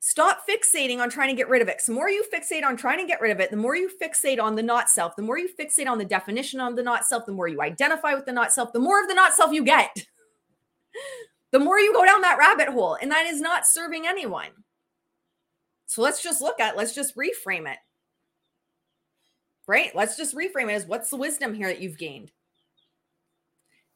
[0.00, 1.82] Stop fixating on trying to get rid of it.
[1.84, 4.40] The more you fixate on trying to get rid of it, the more you fixate
[4.40, 7.26] on the not self, the more you fixate on the definition of the not self,
[7.26, 9.64] the more you identify with the not self, the more of the not self you
[9.64, 10.06] get.
[11.52, 12.96] the more you go down that rabbit hole.
[13.02, 14.50] And that is not serving anyone.
[15.86, 17.78] So let's just look at, let's just reframe it.
[19.66, 19.94] Right?
[19.94, 22.32] Let's just reframe it as what's the wisdom here that you've gained?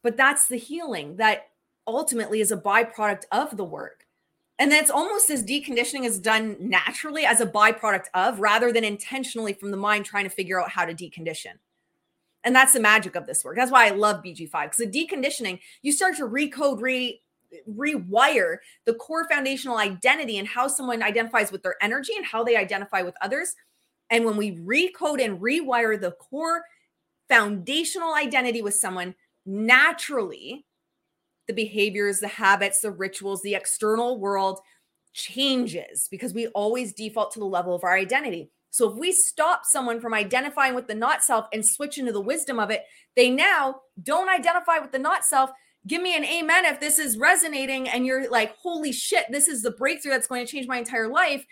[0.03, 1.49] But that's the healing that
[1.87, 4.05] ultimately is a byproduct of the work.
[4.59, 9.53] And that's almost as deconditioning is done naturally as a byproduct of, rather than intentionally
[9.53, 11.53] from the mind trying to figure out how to decondition.
[12.43, 13.55] And that's the magic of this work.
[13.55, 17.21] That's why I love BG5 because the deconditioning, you start to recode, re
[17.69, 22.55] rewire the core foundational identity and how someone identifies with their energy and how they
[22.55, 23.55] identify with others.
[24.09, 26.63] And when we recode and rewire the core
[27.29, 30.65] foundational identity with someone, naturally
[31.47, 34.59] the behaviors, the habits, the rituals, the external world
[35.13, 38.49] changes because we always default to the level of our identity.
[38.69, 42.21] So if we stop someone from identifying with the not self and switch into the
[42.21, 42.83] wisdom of it,
[43.15, 45.51] they now don't identify with the not self.
[45.87, 49.63] Give me an amen if this is resonating and you're like, holy shit, this is
[49.63, 51.45] the breakthrough that's going to change my entire life.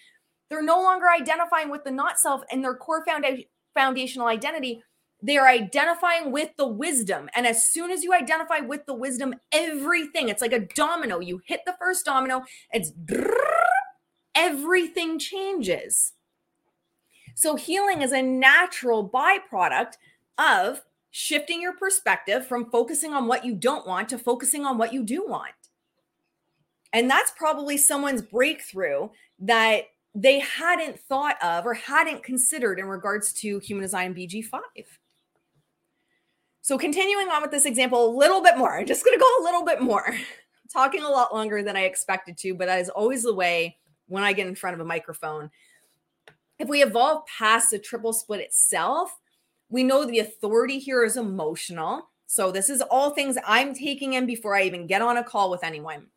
[0.50, 4.84] They're no longer identifying with the not self and their core founda- foundational identity
[5.22, 7.30] they are identifying with the wisdom.
[7.36, 11.20] And as soon as you identify with the wisdom, everything, it's like a domino.
[11.20, 12.94] You hit the first domino, it's
[14.36, 16.14] everything changes.
[17.36, 19.94] So, healing is a natural byproduct
[20.38, 24.94] of shifting your perspective from focusing on what you don't want to focusing on what
[24.94, 25.52] you do want.
[26.94, 29.84] And that's probably someone's breakthrough that
[30.16, 34.60] they hadn't thought of or hadn't considered in regards to human design BG5.
[36.62, 39.42] So continuing on with this example a little bit more, I'm just going to go
[39.42, 40.16] a little bit more.
[40.72, 44.24] talking a lot longer than I expected to, but that is always the way when
[44.24, 45.50] I get in front of a microphone.
[46.60, 49.12] If we evolve past the triple split itself,
[49.70, 52.10] we know the authority here is emotional.
[52.28, 55.50] So this is all things I'm taking in before I even get on a call
[55.50, 56.08] with anyone.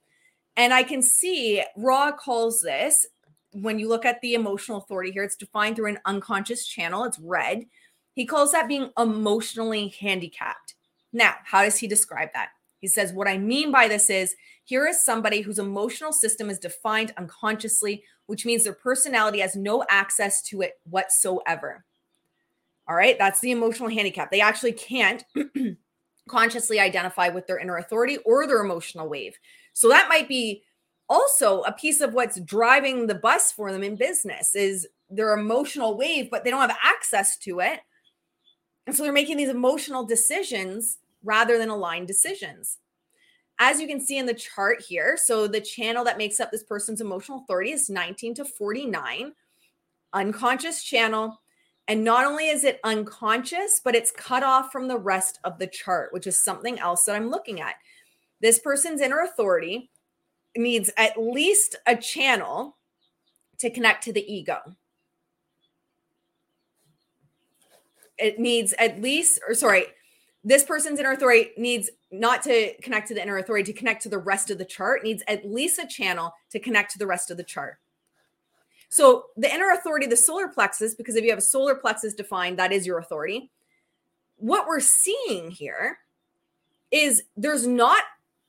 [0.57, 3.07] And I can see Ra calls this
[3.53, 7.05] when you look at the emotional authority here, it's defined through an unconscious channel.
[7.05, 7.67] It's red.
[8.15, 10.75] He calls that being emotionally handicapped.
[11.13, 12.51] Now, how does he describe that?
[12.81, 14.35] He says, What I mean by this is
[14.65, 19.85] here is somebody whose emotional system is defined unconsciously, which means their personality has no
[19.89, 21.85] access to it whatsoever.
[22.89, 24.31] All right, that's the emotional handicap.
[24.31, 25.25] They actually can't
[26.29, 29.37] consciously identify with their inner authority or their emotional wave.
[29.73, 30.63] So that might be
[31.09, 35.97] also a piece of what's driving the bus for them in business is their emotional
[35.97, 37.81] wave, but they don't have access to it.
[38.87, 42.79] And so they're making these emotional decisions rather than aligned decisions.
[43.59, 46.65] As you can see in the chart here, so the channel that makes up this
[46.65, 49.33] person's emotional authority is 19 to 49,
[50.15, 51.41] unconscious channel.
[51.89, 55.67] And not only is it unconscious, but it's cut off from the rest of the
[55.67, 57.75] chart, which is something else that I'm looking at.
[58.41, 59.91] This person's inner authority
[60.57, 62.77] needs at least a channel
[63.59, 64.59] to connect to the ego.
[68.19, 69.87] It needs at least, or sorry,
[70.45, 74.09] this person's inner authority needs not to connect to the inner authority to connect to
[74.09, 77.31] the rest of the chart needs at least a channel to connect to the rest
[77.31, 77.79] of the chart
[78.93, 82.59] so the inner authority the solar plexus because if you have a solar plexus defined
[82.59, 83.51] that is your authority
[84.37, 85.99] what we're seeing here
[86.91, 88.03] is there's not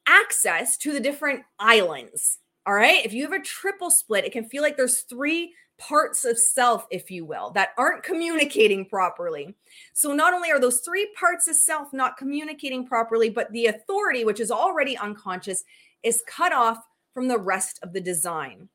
[0.08, 4.44] access to the different islands all right if you have a triple split it can
[4.46, 9.54] feel like there's three parts of self, if you will, that aren't communicating properly.
[9.94, 14.26] So, not only are those three parts of self not communicating properly, but the authority,
[14.26, 15.64] which is already unconscious,
[16.04, 16.78] is cut off
[17.14, 18.70] from the rest of the design.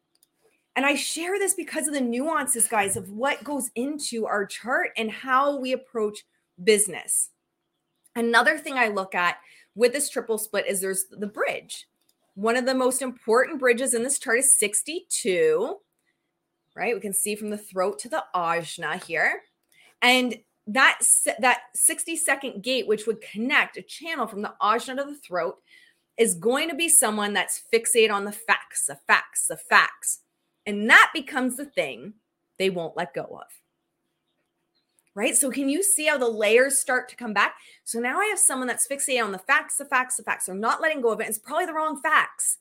[0.79, 4.91] And I share this because of the nuances, guys, of what goes into our chart
[4.97, 6.25] and how we approach
[6.63, 7.31] business.
[8.15, 9.39] Another thing I look at
[9.75, 11.89] with this triple split is there's the bridge.
[12.37, 15.79] One of the most important bridges in this chart is 62
[16.77, 16.95] right?
[16.95, 19.43] We can see from the throat to the ajna here.
[20.01, 20.37] And
[20.69, 21.01] that
[21.41, 25.57] that 60 second gate which would connect a channel from the ajna to the throat
[26.17, 30.21] is going to be someone that's fixated on the facts, the facts, the facts.
[30.69, 32.13] And that becomes the thing
[32.59, 33.49] they won't let go of.
[35.15, 35.37] Right?
[35.37, 37.57] So can you see how the layers start to come back?
[37.83, 40.47] So now I have someone that's fixated on the facts, the facts, the facts.
[40.47, 41.27] They're not letting go of it.
[41.27, 42.59] It's probably the wrong facts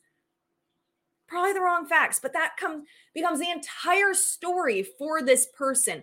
[1.28, 6.02] probably the wrong facts, but that comes becomes the entire story for this person.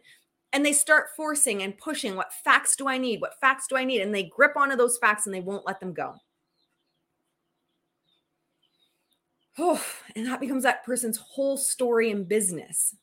[0.54, 3.20] And they start forcing and pushing what facts do I need?
[3.20, 4.02] What facts do I need?
[4.02, 6.16] And they grip onto those facts and they won't let them go.
[9.58, 9.84] Oh,
[10.16, 12.96] and that becomes that person's whole story in business.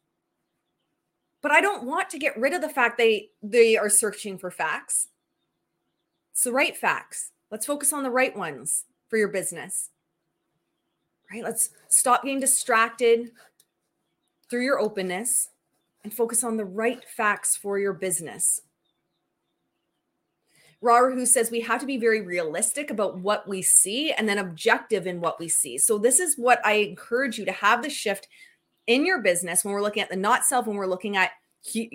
[1.40, 4.50] But I don't want to get rid of the fact they they are searching for
[4.50, 5.08] facts.
[6.32, 7.32] It's the right facts.
[7.50, 9.90] Let's focus on the right ones for your business
[11.32, 11.42] right?
[11.42, 13.32] Let's stop getting distracted
[14.50, 15.48] through your openness
[16.04, 18.60] and focus on the right facts for your business.
[20.82, 25.06] Rahu says we have to be very realistic about what we see and then objective
[25.06, 25.78] in what we see.
[25.78, 28.28] So, this is what I encourage you to have the shift
[28.88, 31.30] in your business when we're looking at the not self, when we're looking at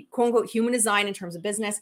[0.10, 1.82] quote unquote human design in terms of business.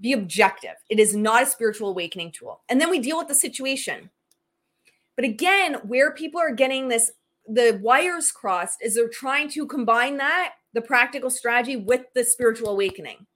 [0.00, 0.74] Be objective.
[0.90, 2.60] It is not a spiritual awakening tool.
[2.68, 4.10] And then we deal with the situation.
[5.14, 7.12] But again, where people are getting this,
[7.46, 12.68] the wires crossed is they're trying to combine that, the practical strategy, with the spiritual
[12.68, 13.26] awakening.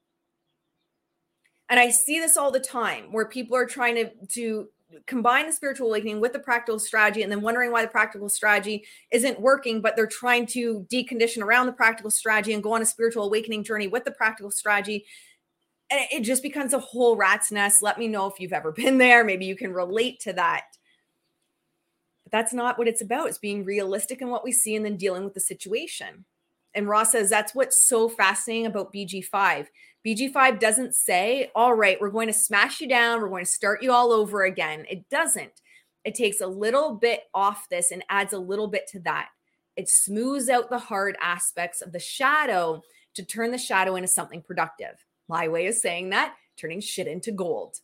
[1.71, 4.69] And I see this all the time where people are trying to, to
[5.07, 8.85] combine the spiritual awakening with the practical strategy and then wondering why the practical strategy
[9.13, 12.87] isn't working, but they're trying to decondition around the practical strategy and go on a
[12.87, 15.07] spiritual awakening journey with the practical strategy.
[15.91, 17.83] And it just becomes a whole rat's nest.
[17.83, 19.25] Let me know if you've ever been there.
[19.25, 20.65] Maybe you can relate to that.
[22.25, 23.29] But that's not what it's about.
[23.29, 26.25] It's being realistic in what we see and then dealing with the situation.
[26.75, 29.67] And Ra says that's what's so fascinating about BG5.
[30.07, 33.83] BG5 doesn't say, all right, we're going to smash you down, we're going to start
[33.83, 34.87] you all over again.
[34.89, 35.53] It doesn't.
[36.05, 39.29] It takes a little bit off this and adds a little bit to that.
[39.77, 42.83] It smooths out the hard aspects of the shadow
[43.15, 45.05] to turn the shadow into something productive.
[45.29, 47.77] My way of saying that, turning shit into gold.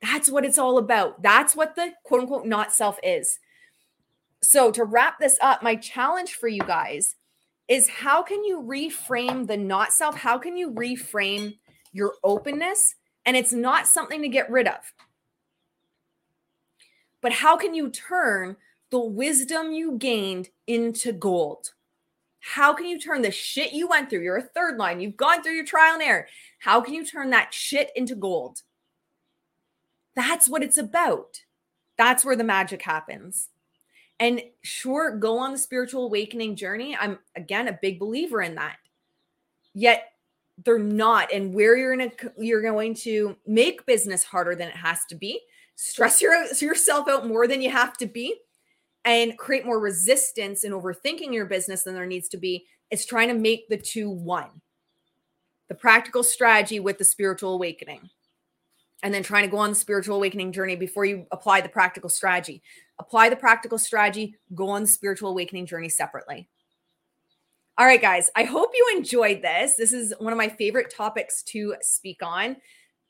[0.00, 1.22] That's what it's all about.
[1.22, 3.38] That's what the quote unquote not self is.
[4.42, 7.16] So, to wrap this up, my challenge for you guys
[7.68, 10.16] is how can you reframe the not self?
[10.16, 11.58] How can you reframe
[11.92, 12.94] your openness?
[13.26, 14.80] And it's not something to get rid of.
[17.22, 18.56] But how can you turn
[18.90, 21.70] the wisdom you gained into gold?
[22.40, 24.20] How can you turn the shit you went through?
[24.20, 26.26] You're a third line, you've gone through your trial and error.
[26.58, 28.60] How can you turn that shit into gold?
[30.14, 31.40] That's what it's about.
[31.96, 33.48] That's where the magic happens.
[34.20, 36.96] And sure, go on the spiritual awakening journey.
[36.96, 38.76] I'm again a big believer in that.
[39.74, 40.04] Yet
[40.64, 41.32] they're not.
[41.32, 45.40] And where you're gonna you're going to make business harder than it has to be,
[45.74, 48.36] stress your, yourself out more than you have to be,
[49.04, 52.66] and create more resistance and overthinking your business than there needs to be.
[52.90, 54.60] It's trying to make the two one.
[55.68, 58.10] The practical strategy with the spiritual awakening.
[59.04, 62.08] And then trying to go on the spiritual awakening journey before you apply the practical
[62.08, 62.62] strategy.
[62.98, 66.48] Apply the practical strategy, go on the spiritual awakening journey separately.
[67.76, 69.76] All right, guys, I hope you enjoyed this.
[69.76, 72.56] This is one of my favorite topics to speak on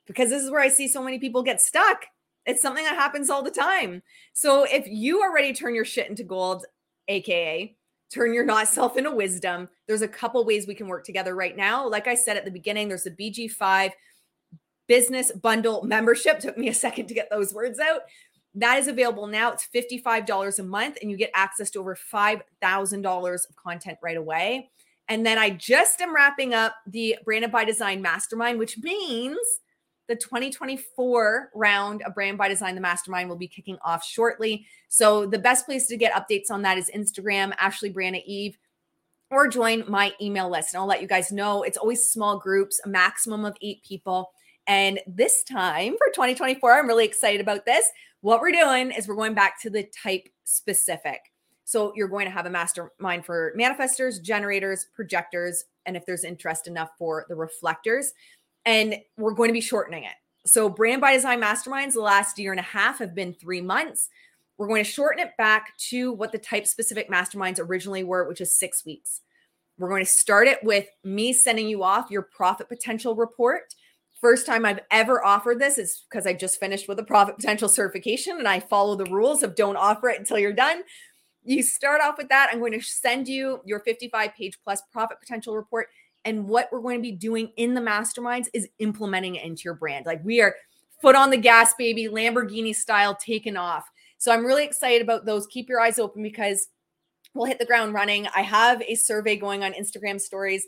[0.07, 2.07] because this is where I see so many people get stuck.
[2.45, 4.03] It's something that happens all the time.
[4.33, 6.67] So if you are ready to turn your shit into gold,
[7.07, 7.77] AKA
[8.13, 11.57] turn your not self into wisdom, there's a couple ways we can work together right
[11.57, 11.89] now.
[11.89, 13.91] Like I said at the beginning, there's the BG5
[14.87, 16.41] business bundle membership.
[16.41, 18.03] Took me a second to get those words out.
[18.55, 19.53] That is available now.
[19.53, 24.71] It's $55 a month, and you get access to over $5,000 of content right away.
[25.09, 29.39] And then I just am wrapping up the Branded by Design Mastermind, which means
[30.07, 34.67] the 2024 round of Brand by Design, the Mastermind, will be kicking off shortly.
[34.89, 38.57] So the best place to get updates on that is Instagram, Ashley Briana Eve,
[39.31, 40.75] or join my email list.
[40.75, 44.31] And I'll let you guys know it's always small groups, a maximum of eight people.
[44.67, 47.87] And this time for 2024, I'm really excited about this.
[48.21, 51.21] What we're doing is we're going back to the type specific.
[51.65, 56.67] So you're going to have a mastermind for manifestors, generators, projectors, and if there's interest
[56.67, 58.13] enough for the reflectors.
[58.65, 60.15] And we're going to be shortening it.
[60.47, 64.09] So brand by design masterminds the last year and a half have been three months.
[64.57, 68.41] We're going to shorten it back to what the type specific masterminds originally were, which
[68.41, 69.23] is six weeks.
[69.79, 73.75] We're going to start it with me sending you off your profit potential report
[74.21, 77.69] first time I've ever offered this is because I just finished with a profit potential
[77.69, 80.83] certification and I follow the rules of don't offer it until you're done.
[81.45, 82.49] You start off with that.
[82.51, 85.89] I'm going to send you your 55 page plus profit potential report.
[86.25, 89.75] And what we're going to be doing in the masterminds is implementing it into your
[89.75, 90.07] brand.
[90.07, 90.55] Like we are
[91.03, 93.85] foot on the gas, baby, Lamborghini style, taken off.
[94.17, 95.47] So I'm really excited about those.
[95.49, 96.69] Keep your eyes open because
[97.35, 98.27] we'll hit the ground running.
[98.35, 100.67] I have a survey going on Instagram stories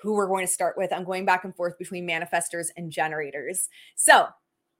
[0.00, 0.92] who we're going to start with.
[0.92, 3.68] I'm going back and forth between manifestors and generators.
[3.96, 4.26] So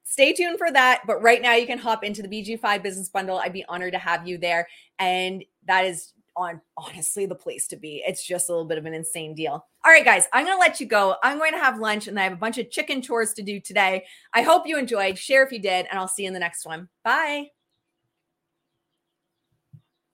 [0.05, 1.03] stay tuned for that.
[1.07, 3.39] But right now, you can hop into the BG5 business bundle.
[3.39, 4.69] I'd be honored to have you there.
[4.99, 8.03] And that is on honestly the place to be.
[8.07, 9.67] It's just a little bit of an insane deal.
[9.85, 11.17] All right, guys, I'm going to let you go.
[11.23, 13.61] I'm going to have lunch and I have a bunch of chicken chores to do
[13.61, 14.05] today.
[14.33, 15.19] I hope you enjoyed.
[15.19, 16.89] Share if you did, and I'll see you in the next one.
[17.03, 17.58] Bye.